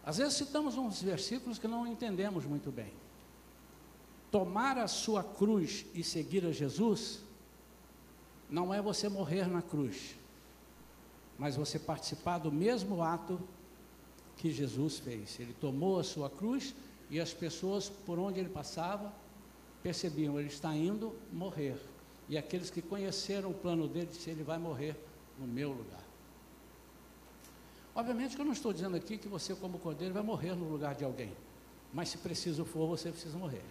Às 0.04 0.18
vezes 0.18 0.34
citamos 0.34 0.76
uns 0.76 1.00
versículos 1.02 1.58
que 1.58 1.68
não 1.68 1.86
entendemos 1.86 2.44
muito 2.44 2.70
bem. 2.72 2.92
Tomar 4.30 4.78
a 4.78 4.88
sua 4.88 5.22
cruz 5.22 5.86
e 5.94 6.02
seguir 6.02 6.44
a 6.44 6.52
Jesus 6.52 7.20
não 8.50 8.72
é 8.72 8.82
você 8.82 9.08
morrer 9.08 9.46
na 9.46 9.62
cruz, 9.62 10.16
mas 11.38 11.56
você 11.56 11.78
participar 11.78 12.38
do 12.38 12.50
mesmo 12.50 13.02
ato 13.02 13.40
que 14.36 14.50
Jesus 14.50 14.98
fez. 14.98 15.38
Ele 15.38 15.54
tomou 15.54 16.00
a 16.00 16.04
sua 16.04 16.28
cruz 16.28 16.74
e 17.08 17.20
as 17.20 17.32
pessoas 17.32 17.88
por 17.88 18.18
onde 18.18 18.40
ele 18.40 18.48
passava 18.48 19.12
percebiam, 19.82 20.38
ele 20.38 20.48
está 20.48 20.74
indo 20.74 21.14
morrer. 21.32 21.76
E 22.28 22.38
aqueles 22.38 22.70
que 22.70 22.80
conheceram 22.80 23.50
o 23.50 23.54
plano 23.54 23.88
dele 23.88 24.06
disseram, 24.06 24.38
ele 24.38 24.44
vai 24.44 24.58
morrer 24.58 24.96
no 25.38 25.46
meu 25.46 25.70
lugar. 25.70 26.11
Obviamente 27.94 28.34
que 28.34 28.40
eu 28.40 28.46
não 28.46 28.52
estou 28.52 28.72
dizendo 28.72 28.96
aqui 28.96 29.18
que 29.18 29.28
você, 29.28 29.54
como 29.54 29.78
cordeiro, 29.78 30.14
vai 30.14 30.22
morrer 30.22 30.54
no 30.54 30.68
lugar 30.68 30.94
de 30.94 31.04
alguém. 31.04 31.32
Mas 31.92 32.08
se 32.08 32.18
preciso 32.18 32.64
for, 32.64 32.86
você 32.86 33.10
precisa 33.10 33.36
morrer. 33.36 33.64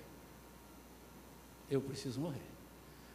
Eu 1.69 1.81
preciso 1.81 2.19
morrer. 2.19 2.41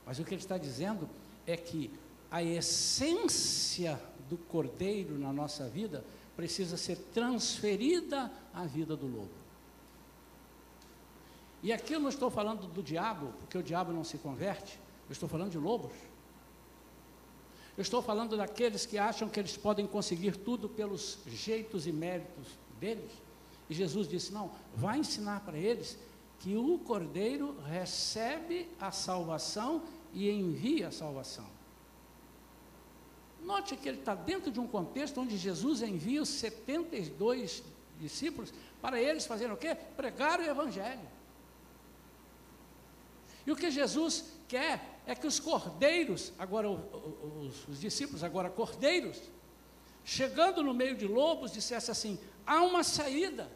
Mas 0.05 0.19
o 0.19 0.25
que 0.25 0.35
ele 0.35 0.42
está 0.42 0.59
dizendo 0.59 1.09
é 1.47 1.57
que 1.57 1.90
a 2.31 2.42
essência 2.42 4.01
do 4.29 4.37
cordeiro 4.37 5.16
na 5.19 5.33
nossa 5.33 5.69
vida 5.69 6.05
precisa 6.35 6.77
ser 6.77 6.97
transferida 7.14 8.31
à 8.53 8.66
vida 8.66 8.97
do 8.97 9.07
lobo. 9.07 9.31
E 11.62 11.73
aqui 11.73 11.95
eu 11.95 12.01
não 12.01 12.09
estou 12.09 12.31
falando 12.31 12.66
do 12.66 12.83
diabo, 12.83 13.33
porque 13.40 13.57
o 13.57 13.62
diabo 13.62 13.92
não 13.92 14.05
se 14.05 14.19
converte, 14.19 14.79
eu 15.09 15.12
estou 15.12 15.29
falando 15.29 15.53
de 15.53 15.59
lobos. 15.59 15.92
Eu 17.77 17.83
estou 17.83 18.01
falando 18.01 18.37
daqueles 18.37 18.87
que 18.87 18.97
acham 18.97 19.29
que 19.29 19.39
eles 19.39 19.57
podem 19.57 19.87
conseguir 19.87 20.37
tudo 20.37 20.69
pelos 20.69 21.19
jeitos 21.27 21.87
e 21.87 21.93
méritos 21.93 22.49
deles. 22.81 23.11
E 23.69 23.75
Jesus 23.75 24.09
disse: 24.09 24.33
Não, 24.33 24.51
vai 24.75 24.99
ensinar 24.99 25.41
para 25.41 25.59
eles 25.59 25.99
que 26.39 26.57
o 26.57 26.79
cordeiro 26.79 27.57
recebe 27.69 28.69
a 28.81 28.91
salvação 28.91 29.83
e 30.15 30.31
envia 30.31 30.89
a 30.89 30.93
salvação. 30.93 31.47
Note 33.43 33.77
que 33.77 33.89
ele 33.89 33.99
está 33.99 34.15
dentro 34.15 34.51
de 34.51 34.59
um 34.59 34.67
contexto 34.67 35.21
onde 35.21 35.37
Jesus 35.37 35.83
envia 35.83 36.23
os 36.23 36.29
72 36.31 37.62
discípulos 38.01 38.53
para 38.81 39.01
eles 39.01 39.27
fazerem 39.27 39.53
o 39.53 39.57
quê? 39.57 39.75
Pregar 39.97 40.41
o 40.41 40.45
Evangelho. 40.45 41.09
E 43.47 43.53
o 43.53 43.57
que 43.57 43.71
Jesus 43.71 44.36
quer 44.49 45.01
é 45.07 45.15
que 45.15 45.27
os 45.27 45.39
cordeiros, 45.39 46.33
agora 46.39 46.69
os, 46.69 47.69
os 47.69 47.81
discípulos, 47.81 48.25
agora 48.25 48.51
cordeiros, 48.51 49.21
chegando 50.05 50.63
no 50.63 50.75
meio 50.75 50.97
de 50.97 51.07
lobos, 51.07 51.53
dissesse 51.53 51.91
assim: 51.91 52.19
há 52.47 52.63
uma 52.63 52.83
saída. 52.83 53.51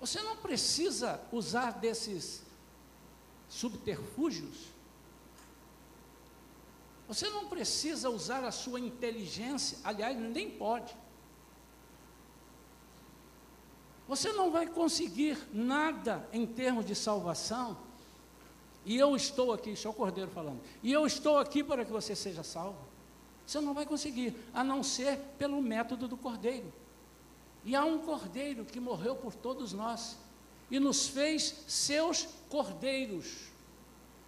Você 0.00 0.20
não 0.20 0.36
precisa 0.36 1.20
usar 1.30 1.72
desses 1.78 2.42
subterfúgios. 3.48 4.72
Você 7.06 7.28
não 7.28 7.48
precisa 7.48 8.08
usar 8.08 8.42
a 8.42 8.50
sua 8.50 8.80
inteligência, 8.80 9.78
aliás, 9.84 10.18
nem 10.18 10.50
pode. 10.50 10.96
Você 14.12 14.30
não 14.30 14.50
vai 14.50 14.66
conseguir 14.66 15.38
nada 15.54 16.28
em 16.34 16.44
termos 16.44 16.84
de 16.84 16.94
salvação. 16.94 17.78
E 18.84 18.98
eu 18.98 19.16
estou 19.16 19.54
aqui, 19.54 19.70
isso 19.70 19.88
é 19.88 19.90
o 19.90 19.94
Cordeiro 19.94 20.30
falando. 20.30 20.60
E 20.82 20.92
eu 20.92 21.06
estou 21.06 21.38
aqui 21.38 21.64
para 21.64 21.82
que 21.82 21.90
você 21.90 22.14
seja 22.14 22.42
salvo. 22.42 22.76
Você 23.46 23.58
não 23.58 23.72
vai 23.72 23.86
conseguir, 23.86 24.36
a 24.52 24.62
não 24.62 24.82
ser 24.82 25.16
pelo 25.38 25.62
método 25.62 26.06
do 26.06 26.18
Cordeiro. 26.18 26.70
E 27.64 27.74
há 27.74 27.86
um 27.86 28.00
Cordeiro 28.00 28.66
que 28.66 28.78
morreu 28.78 29.16
por 29.16 29.34
todos 29.34 29.72
nós 29.72 30.18
e 30.70 30.78
nos 30.78 31.08
fez 31.08 31.64
seus 31.66 32.28
cordeiros. 32.50 33.48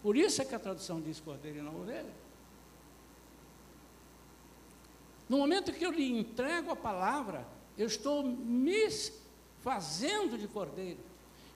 Por 0.02 0.16
isso 0.16 0.40
é 0.40 0.46
que 0.46 0.54
a 0.54 0.58
tradução 0.58 0.98
diz 0.98 1.20
cordeiro 1.20 1.58
e 1.58 1.62
não 1.62 1.78
ovelha. 1.78 2.14
No 5.28 5.36
momento 5.36 5.74
que 5.74 5.84
eu 5.84 5.90
lhe 5.90 6.10
entrego 6.10 6.70
a 6.70 6.76
palavra, 6.76 7.46
eu 7.76 7.86
estou 7.86 8.22
me 8.22 8.88
fazendo 9.64 10.36
de 10.36 10.46
cordeiro. 10.46 11.00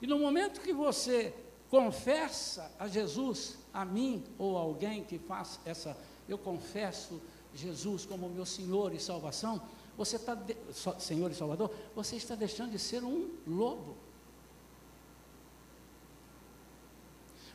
E 0.01 0.07
no 0.07 0.17
momento 0.17 0.61
que 0.61 0.73
você 0.73 1.31
confessa 1.69 2.71
a 2.79 2.87
Jesus, 2.87 3.59
a 3.71 3.85
mim 3.85 4.23
ou 4.39 4.57
a 4.57 4.61
alguém 4.61 5.03
que 5.03 5.19
faz 5.19 5.59
essa, 5.63 5.95
eu 6.27 6.37
confesso 6.37 7.21
Jesus 7.53 8.05
como 8.07 8.27
meu 8.27 8.45
Senhor 8.45 8.93
e 8.93 8.99
salvação, 8.99 9.61
você 9.95 10.15
está, 10.15 10.35
Senhor 10.97 11.29
e 11.29 11.35
Salvador, 11.35 11.71
você 11.95 12.15
está 12.15 12.33
deixando 12.33 12.71
de 12.71 12.79
ser 12.79 13.03
um 13.03 13.29
lobo. 13.45 13.95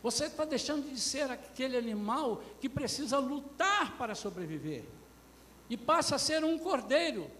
Você 0.02 0.26
está 0.26 0.44
deixando 0.44 0.88
de 0.88 1.00
ser 1.00 1.30
aquele 1.30 1.76
animal 1.78 2.42
que 2.60 2.68
precisa 2.68 3.18
lutar 3.18 3.96
para 3.96 4.14
sobreviver. 4.14 4.84
E 5.68 5.76
passa 5.76 6.16
a 6.16 6.18
ser 6.18 6.44
um 6.44 6.58
cordeiro. 6.58 7.30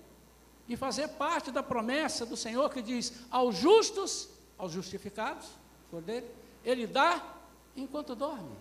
E 0.69 0.77
fazer 0.77 1.09
parte 1.09 1.51
da 1.51 1.63
promessa 1.63 2.25
do 2.25 2.37
Senhor 2.37 2.71
que 2.71 2.81
diz: 2.81 3.13
aos 3.31 3.57
justos, 3.57 4.29
aos 4.57 4.73
justificados, 4.73 5.49
cordeiro, 5.91 6.27
ele 6.65 6.87
dá 6.87 7.23
enquanto 7.77 8.15
dorme. 8.15 8.57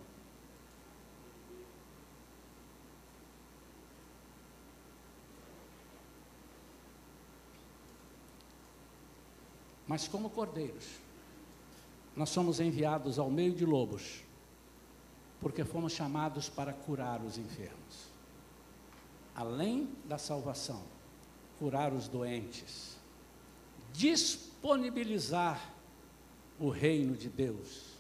Mas 9.88 10.08
como 10.08 10.30
cordeiros, 10.30 10.88
nós 12.16 12.30
somos 12.30 12.60
enviados 12.60 13.20
ao 13.20 13.30
meio 13.30 13.54
de 13.54 13.66
lobos, 13.66 14.24
porque 15.40 15.64
fomos 15.64 15.94
chamados 15.94 16.50
para 16.50 16.74
curar 16.74 17.22
os 17.22 17.38
enfermos. 17.38 18.08
Além 19.36 19.90
da 20.06 20.18
salvação, 20.18 20.84
curar 21.64 21.94
os 21.94 22.10
doentes, 22.10 22.98
disponibilizar 23.94 25.74
o 26.60 26.68
reino 26.68 27.16
de 27.16 27.30
Deus. 27.30 27.94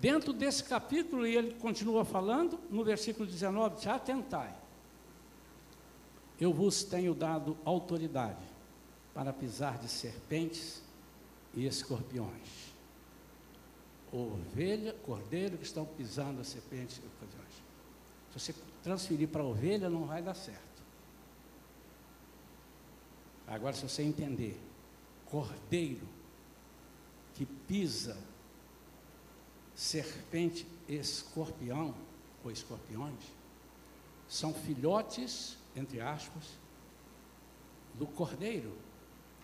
Dentro 0.00 0.32
desse 0.32 0.64
capítulo, 0.64 1.26
e 1.26 1.36
ele 1.36 1.54
continua 1.56 2.02
falando, 2.02 2.58
no 2.70 2.82
versículo 2.82 3.26
19, 3.26 3.76
te 3.76 3.90
atentai 3.90 4.56
eu 6.40 6.52
vos 6.52 6.84
tenho 6.84 7.14
dado 7.14 7.58
autoridade 7.64 8.46
para 9.12 9.32
pisar 9.32 9.78
de 9.78 9.88
serpentes 9.88 10.82
e 11.52 11.66
escorpiões. 11.66 12.68
Ovelha, 14.12 14.94
cordeiro 15.02 15.58
que 15.58 15.64
estão 15.64 15.84
pisando 15.84 16.40
as 16.40 16.46
serpentes 16.46 16.98
e 16.98 17.00
escorpiões. 17.00 17.52
Se 18.32 18.38
você 18.38 18.54
transferir 18.82 19.28
para 19.28 19.42
a 19.42 19.46
ovelha, 19.46 19.88
não 19.88 20.06
vai 20.06 20.22
dar 20.22 20.34
certo. 20.34 20.82
Agora, 23.46 23.74
se 23.74 23.82
você 23.82 24.02
entender, 24.02 24.60
cordeiro 25.26 26.06
que 27.34 27.46
pisa 27.46 28.16
serpente, 29.74 30.66
escorpião 30.88 31.94
ou 32.44 32.50
escorpiões, 32.50 33.22
são 34.28 34.52
filhotes 34.52 35.56
entre 35.78 36.00
aspas, 36.00 36.44
do 37.94 38.06
cordeiro 38.06 38.76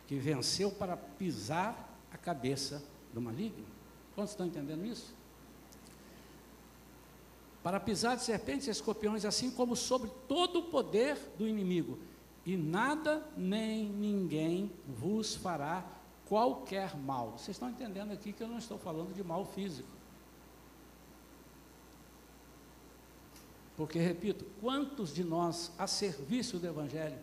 que 0.07 0.17
venceu 0.17 0.71
para 0.71 0.97
pisar 0.97 1.99
a 2.13 2.17
cabeça 2.17 2.83
do 3.13 3.21
maligno. 3.21 3.67
Quantos 4.15 4.33
estão 4.33 4.47
entendendo 4.47 4.85
isso? 4.85 5.15
Para 7.65 7.81
pisar 7.81 8.15
de 8.15 8.23
serpentes 8.23 8.69
e 8.69 8.71
escorpiões, 8.71 9.25
assim 9.25 9.51
como 9.51 9.75
sobre 9.75 10.11
todo 10.29 10.59
o 10.59 10.63
poder 10.65 11.19
do 11.39 11.49
inimigo, 11.49 11.99
e 12.45 12.59
nada 12.59 13.27
nem 13.35 13.89
ninguém 13.89 14.71
vos 14.87 15.35
fará 15.35 15.83
qualquer 16.29 16.95
mal. 16.95 17.33
Vocês 17.39 17.57
estão 17.57 17.71
entendendo 17.71 18.13
aqui 18.13 18.35
que 18.35 18.43
eu 18.43 18.49
não 18.49 18.59
estou 18.59 18.79
falando 18.79 19.15
de 19.15 19.25
mal 19.25 19.47
físico. 19.47 19.89
Porque, 23.79 23.99
repito, 23.99 24.45
quantos 24.61 25.13
de 25.15 25.25
nós, 25.25 25.73
a 25.79 25.87
serviço 25.87 26.59
do 26.59 26.67
Evangelho, 26.67 27.19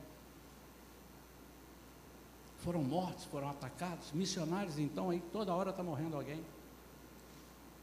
foram 2.57 2.81
mortos, 2.83 3.25
foram 3.25 3.47
atacados? 3.47 4.11
Missionários, 4.11 4.79
então, 4.79 5.11
aí 5.11 5.21
toda 5.31 5.53
hora 5.53 5.69
está 5.69 5.83
morrendo 5.83 6.17
alguém. 6.17 6.43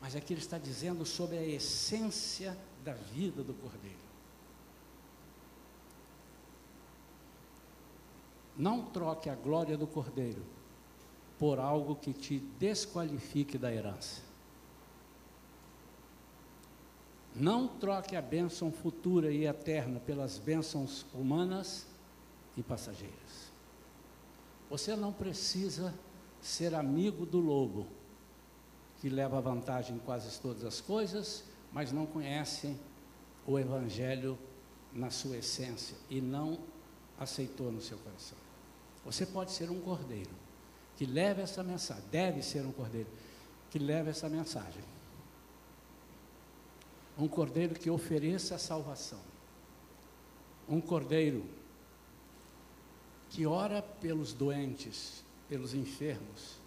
Mas 0.01 0.15
aqui 0.15 0.33
ele 0.33 0.41
está 0.41 0.59
dizendo 0.59 1.05
sobre 1.05 1.37
a 1.37 1.45
essência 1.45 2.57
da 2.85 2.93
vida 2.93 3.43
do 3.43 3.53
Cordeiro. 3.55 4.09
Não 8.57 8.83
troque 8.83 9.29
a 9.31 9.35
glória 9.35 9.77
do 9.77 9.87
Cordeiro 9.87 10.43
por 11.39 11.61
algo 11.61 11.95
que 11.95 12.13
te 12.13 12.39
desqualifique 12.59 13.57
da 13.57 13.73
herança. 13.73 14.23
Não 17.35 17.69
troque 17.69 18.17
a 18.17 18.23
bênção 18.23 18.73
futura 18.73 19.31
e 19.31 19.47
eterna 19.47 20.01
pelas 20.01 20.39
bênçãos 20.39 21.07
humanas 21.15 21.87
e 22.57 22.63
passageiras. 22.63 23.53
Você 24.69 24.97
não 24.97 25.13
precisa 25.13 25.95
ser 26.41 26.75
amigo 26.75 27.25
do 27.25 27.39
lobo, 27.39 27.87
que 29.01 29.09
leva 29.09 29.41
vantagem 29.41 29.97
em 29.97 29.99
quase 29.99 30.39
todas 30.41 30.65
as 30.65 30.81
coisas, 30.81 31.45
mas 31.73 31.93
não 31.93 32.07
conhece 32.07 32.77
o 33.47 33.59
Evangelho 33.59 34.39
na 34.93 35.11
sua 35.11 35.37
essência 35.37 35.97
e 36.11 36.21
não 36.21 36.59
aceitou 37.19 37.71
no 37.71 37.81
seu 37.81 37.99
coração. 37.99 38.39
Você 39.05 39.25
pode 39.25 39.53
ser 39.53 39.71
um 39.71 39.81
cordeiro 39.81 40.31
que 40.97 41.07
leve 41.07 41.43
essa 41.43 41.63
mensagem, 41.63 42.05
deve 42.11 42.43
ser 42.43 42.67
um 42.67 42.73
cordeiro 42.73 43.09
que 43.71 43.79
leve 43.79 44.11
essa 44.11 44.29
mensagem 44.29 44.83
um 47.19 47.27
cordeiro 47.27 47.75
que 47.75 47.91
ofereça 47.91 48.55
a 48.55 48.59
salvação, 48.59 49.21
um 50.69 50.81
cordeiro 50.81 51.45
que 53.29 53.45
ora 53.45 53.83
pelos 53.83 54.33
doentes, 54.33 55.25
pelos 55.49 55.75
enfermos, 55.75 56.58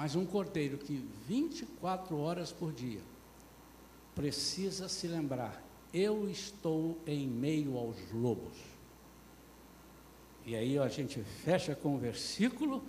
mas 0.00 0.14
um 0.14 0.24
cordeiro 0.24 0.78
que 0.78 0.96
24 1.28 2.16
horas 2.16 2.50
por 2.50 2.72
dia 2.72 3.02
precisa 4.14 4.88
se 4.88 5.06
lembrar: 5.06 5.62
eu 5.92 6.26
estou 6.30 6.98
em 7.06 7.28
meio 7.28 7.76
aos 7.76 7.98
lobos. 8.10 8.56
E 10.46 10.56
aí 10.56 10.78
a 10.78 10.88
gente 10.88 11.22
fecha 11.22 11.74
com 11.74 11.96
o 11.96 11.98
versículo 11.98 12.82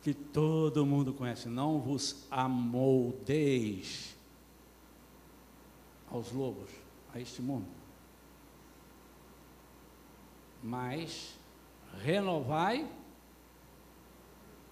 que 0.00 0.14
todo 0.14 0.86
mundo 0.86 1.12
conhece: 1.12 1.48
não 1.48 1.80
vos 1.80 2.24
amoldeis 2.30 4.14
aos 6.08 6.30
lobos, 6.30 6.70
a 7.12 7.18
este 7.18 7.42
mundo. 7.42 7.66
Mas 10.62 11.34
renovai 12.00 12.88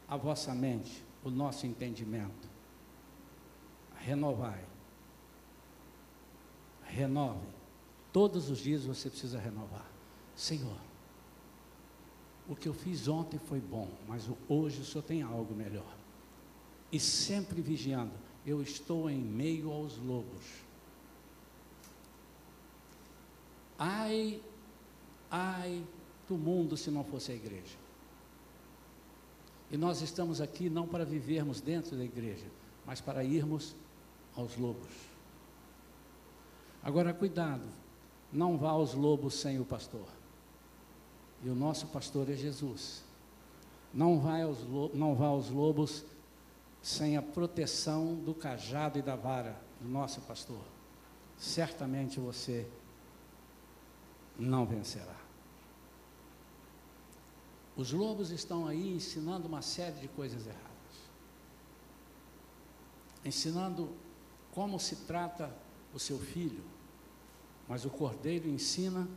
a 0.07 0.17
vossa 0.17 0.55
mente, 0.55 1.03
o 1.25 1.31
nosso 1.31 1.67
entendimento. 1.67 2.49
Renovai. 3.97 4.65
Renove. 6.85 7.47
Todos 8.13 8.51
os 8.51 8.59
dias 8.59 8.85
você 8.85 9.09
precisa 9.09 9.39
renovar. 9.39 9.91
Senhor, 10.37 10.77
o 12.49 12.57
que 12.57 12.69
eu 12.69 12.75
fiz 12.75 13.09
ontem 13.09 13.39
foi 13.39 13.61
bom, 13.61 13.89
mas 14.07 14.29
hoje 14.49 14.81
o 14.81 14.85
Senhor 14.85 15.03
tem 15.03 15.23
algo 15.23 15.55
melhor. 15.55 15.97
E 16.91 17.01
sempre 17.01 17.63
vigiando, 17.63 18.13
eu 18.45 18.61
estou 18.61 19.09
em 19.09 19.19
meio 19.19 19.71
aos 19.71 19.97
lobos. 19.97 20.45
Ai, 23.79 24.43
ai 25.31 25.83
do 26.29 26.37
mundo 26.37 26.77
se 26.77 26.91
não 26.91 27.05
fosse 27.05 27.33
a 27.33 27.35
igreja. 27.35 27.82
E 29.73 29.77
nós 29.79 30.03
estamos 30.03 30.43
aqui 30.43 30.69
não 30.69 30.87
para 30.87 31.03
vivermos 31.03 31.63
dentro 31.63 31.97
da 31.97 32.05
igreja, 32.05 32.45
mas 32.85 33.01
para 33.01 33.25
irmos 33.25 33.75
aos 34.37 34.55
lobos. 34.59 34.93
Agora, 36.83 37.15
cuidado, 37.15 37.65
não 38.31 38.59
vá 38.59 38.71
aos 38.71 38.93
lobos 38.93 39.35
sem 39.35 39.59
o 39.59 39.65
pastor. 39.65 40.07
E 41.43 41.49
o 41.49 41.55
nosso 41.55 41.87
pastor 41.87 42.29
é 42.29 42.35
Jesus. 42.35 43.03
Não 43.95 44.21
vá 44.21 44.43
aos, 44.43 44.59
não 44.93 45.15
vá 45.15 45.27
aos 45.27 45.49
lobos 45.49 46.05
sem 46.83 47.17
a 47.17 47.23
proteção 47.23 48.15
do 48.17 48.35
cajado 48.35 48.99
e 48.99 49.03
da 49.03 49.17
vara 49.17 49.59
do 49.81 49.89
nosso 49.89 50.21
pastor. 50.23 50.63
Certamente 51.39 52.21
você 52.21 52.67
não 54.39 54.67
vencerá. 54.67 55.22
Os 57.77 57.93
lobos 57.93 58.31
estão 58.31 58.67
aí 58.67 58.95
ensinando 58.95 59.49
uma 59.49 59.63
série 59.63 60.01
de 60.01 60.09
coisas 60.09 60.47
erradas. 60.47 60.63
Ensinando 63.25 63.91
como 64.53 64.79
se 64.79 64.97
trata 64.97 65.55
o 65.95 65.99
seu 65.99 66.19
filho, 66.19 66.63
mas 67.67 67.85
o 67.85 67.91
cordeiro 67.91 68.49
ensina 68.49 69.09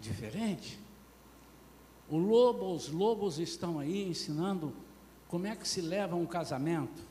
diferente. 0.00 0.78
O 2.08 2.18
lobo, 2.18 2.74
os 2.74 2.88
lobos 2.88 3.38
estão 3.38 3.78
aí 3.78 4.08
ensinando 4.08 4.74
como 5.28 5.46
é 5.46 5.54
que 5.54 5.66
se 5.66 5.80
leva 5.80 6.16
um 6.16 6.26
casamento. 6.26 7.02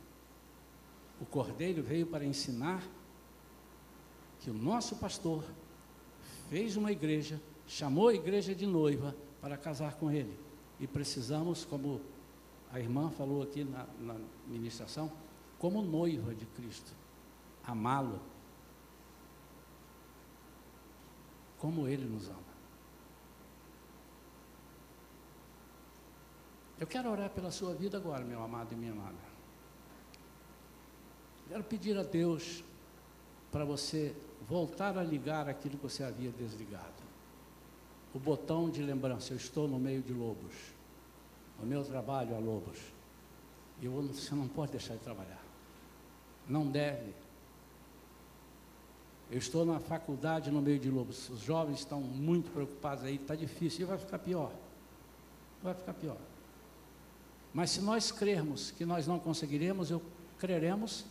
O 1.20 1.26
cordeiro 1.26 1.82
veio 1.82 2.06
para 2.06 2.26
ensinar 2.26 2.84
que 4.42 4.50
o 4.50 4.54
nosso 4.54 4.98
pastor 4.98 5.46
fez 6.50 6.76
uma 6.76 6.92
igreja, 6.92 7.42
chamou 7.66 8.10
a 8.10 8.14
igreja 8.14 8.54
de 8.54 8.66
noiva 8.66 9.16
para 9.42 9.58
casar 9.58 9.96
com 9.96 10.12
ele. 10.12 10.38
E 10.80 10.88
precisamos, 10.88 11.66
como 11.66 12.00
a 12.72 12.80
irmã 12.80 13.10
falou 13.10 13.42
aqui 13.42 13.64
na, 13.64 13.86
na 14.00 14.16
ministração, 14.48 15.12
como 15.60 15.82
noiva 15.82 16.34
de 16.34 16.46
Cristo, 16.46 16.92
amá-lo 17.64 18.20
como 21.60 21.88
ele 21.88 22.06
nos 22.06 22.28
ama. 22.28 22.52
Eu 26.80 26.88
quero 26.88 27.12
orar 27.12 27.30
pela 27.30 27.52
sua 27.52 27.76
vida 27.76 27.98
agora, 27.98 28.26
meu 28.26 28.42
amado 28.42 28.74
e 28.74 28.76
minha 28.76 28.92
amada. 28.92 29.32
Quero 31.48 31.64
pedir 31.64 31.96
a 31.96 32.02
Deus 32.02 32.64
para 33.52 33.64
você 33.64 34.16
voltar 34.48 34.98
a 34.98 35.04
ligar 35.04 35.48
aquilo 35.48 35.78
que 35.78 35.84
você 35.84 36.04
havia 36.04 36.32
desligado. 36.32 37.11
O 38.14 38.20
botão 38.20 38.70
de 38.70 38.82
lembrança, 38.82 39.34
eu 39.34 39.38
estou 39.38 39.68
no 39.68 39.80
meio 39.80 40.02
de 40.02 40.14
lobos. 40.14 40.54
O 41.62 41.66
meu 41.66 41.84
trabalho 41.84 42.36
há 42.36 42.40
lobos. 42.40 42.78
E 43.82 43.88
você 43.88 44.36
não 44.36 44.48
pode 44.48 44.72
deixar 44.72 44.96
de 44.96 45.00
trabalhar. 45.00 45.42
Não 46.48 46.68
deve. 46.68 47.14
Eu 49.30 49.38
estou 49.38 49.66
na 49.66 49.80
faculdade 49.80 50.52
no 50.52 50.62
meio 50.62 50.78
de 50.78 50.90
lobos. 50.90 51.30
Os 51.30 51.40
jovens 51.40 51.80
estão 51.80 52.02
muito 52.02 52.52
preocupados 52.52 53.06
aí, 53.06 53.16
está 53.16 53.34
difícil 53.34 53.82
e 53.82 53.86
vai 53.86 53.98
ficar 53.98 54.20
pior. 54.20 54.52
Vai 55.64 55.74
ficar 55.74 55.94
pior. 55.94 56.18
Mas 57.54 57.72
se 57.72 57.82
nós 57.82 58.12
crermos 58.12 58.72
que 58.72 58.86
nós 58.86 59.08
não 59.08 59.20
conseguiremos, 59.20 59.90
eu 59.90 60.02
creremos 60.38 61.06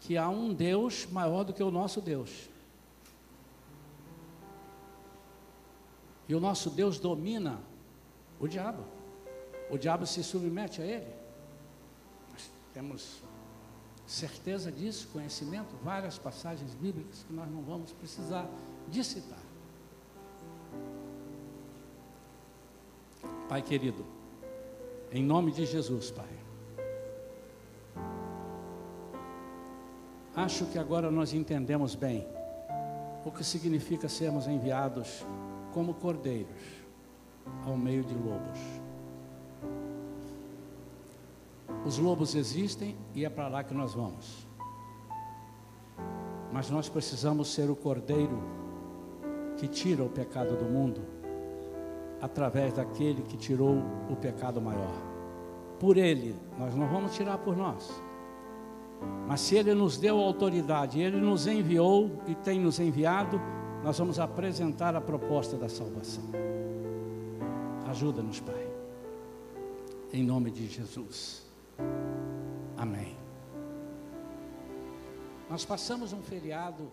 que 0.00 0.16
há 0.16 0.28
um 0.28 0.52
Deus 0.54 1.06
maior 1.06 1.44
do 1.44 1.52
que 1.52 1.62
o 1.62 1.70
nosso 1.70 2.00
Deus. 2.00 2.48
E 6.28 6.34
o 6.34 6.40
nosso 6.40 6.70
Deus 6.70 6.98
domina 6.98 7.60
o 8.40 8.48
diabo. 8.48 8.84
O 9.70 9.78
diabo 9.78 10.06
se 10.06 10.22
submete 10.22 10.80
a 10.80 10.84
ele. 10.84 11.12
Nós 12.32 12.50
temos 12.72 13.22
certeza 14.06 14.70
disso, 14.70 15.08
conhecimento, 15.12 15.74
várias 15.82 16.18
passagens 16.18 16.74
bíblicas 16.74 17.24
que 17.26 17.32
nós 17.32 17.50
não 17.50 17.62
vamos 17.62 17.92
precisar 17.92 18.48
de 18.88 19.02
citar. 19.02 19.38
Pai 23.48 23.62
querido, 23.62 24.04
em 25.12 25.22
nome 25.22 25.52
de 25.52 25.66
Jesus, 25.66 26.10
Pai. 26.10 26.28
Acho 30.34 30.66
que 30.66 30.78
agora 30.78 31.10
nós 31.10 31.32
entendemos 31.32 31.94
bem 31.94 32.26
o 33.24 33.30
que 33.30 33.44
significa 33.44 34.08
sermos 34.08 34.46
enviados 34.46 35.24
como 35.74 35.92
cordeiros 35.94 36.62
ao 37.66 37.76
meio 37.76 38.04
de 38.04 38.14
lobos. 38.14 38.58
Os 41.84 41.98
lobos 41.98 42.34
existem 42.34 42.96
e 43.14 43.24
é 43.24 43.28
para 43.28 43.48
lá 43.48 43.64
que 43.64 43.74
nós 43.74 43.92
vamos. 43.92 44.46
Mas 46.52 46.70
nós 46.70 46.88
precisamos 46.88 47.52
ser 47.52 47.68
o 47.68 47.74
cordeiro 47.74 48.40
que 49.56 49.66
tira 49.66 50.02
o 50.02 50.08
pecado 50.08 50.56
do 50.56 50.64
mundo 50.64 51.00
através 52.22 52.72
daquele 52.72 53.22
que 53.22 53.36
tirou 53.36 53.76
o 54.08 54.16
pecado 54.16 54.60
maior. 54.60 54.94
Por 55.80 55.96
ele, 55.96 56.36
nós 56.58 56.74
não 56.74 56.86
vamos 56.86 57.14
tirar 57.14 57.38
por 57.38 57.56
nós. 57.56 57.90
Mas 59.26 59.40
se 59.40 59.56
ele 59.56 59.74
nos 59.74 59.98
deu 59.98 60.18
autoridade, 60.20 61.00
ele 61.00 61.20
nos 61.20 61.46
enviou 61.46 62.10
e 62.26 62.34
tem 62.34 62.60
nos 62.60 62.78
enviado, 62.78 63.40
nós 63.84 63.98
vamos 63.98 64.18
apresentar 64.18 64.96
a 64.96 65.00
proposta 65.00 65.58
da 65.58 65.68
salvação. 65.68 66.24
Ajuda-nos, 67.86 68.40
Pai. 68.40 68.66
Em 70.10 70.24
nome 70.24 70.50
de 70.50 70.66
Jesus. 70.66 71.46
Amém. 72.78 73.14
Nós 75.50 75.66
passamos 75.66 76.14
um 76.14 76.22
feriado 76.22 76.90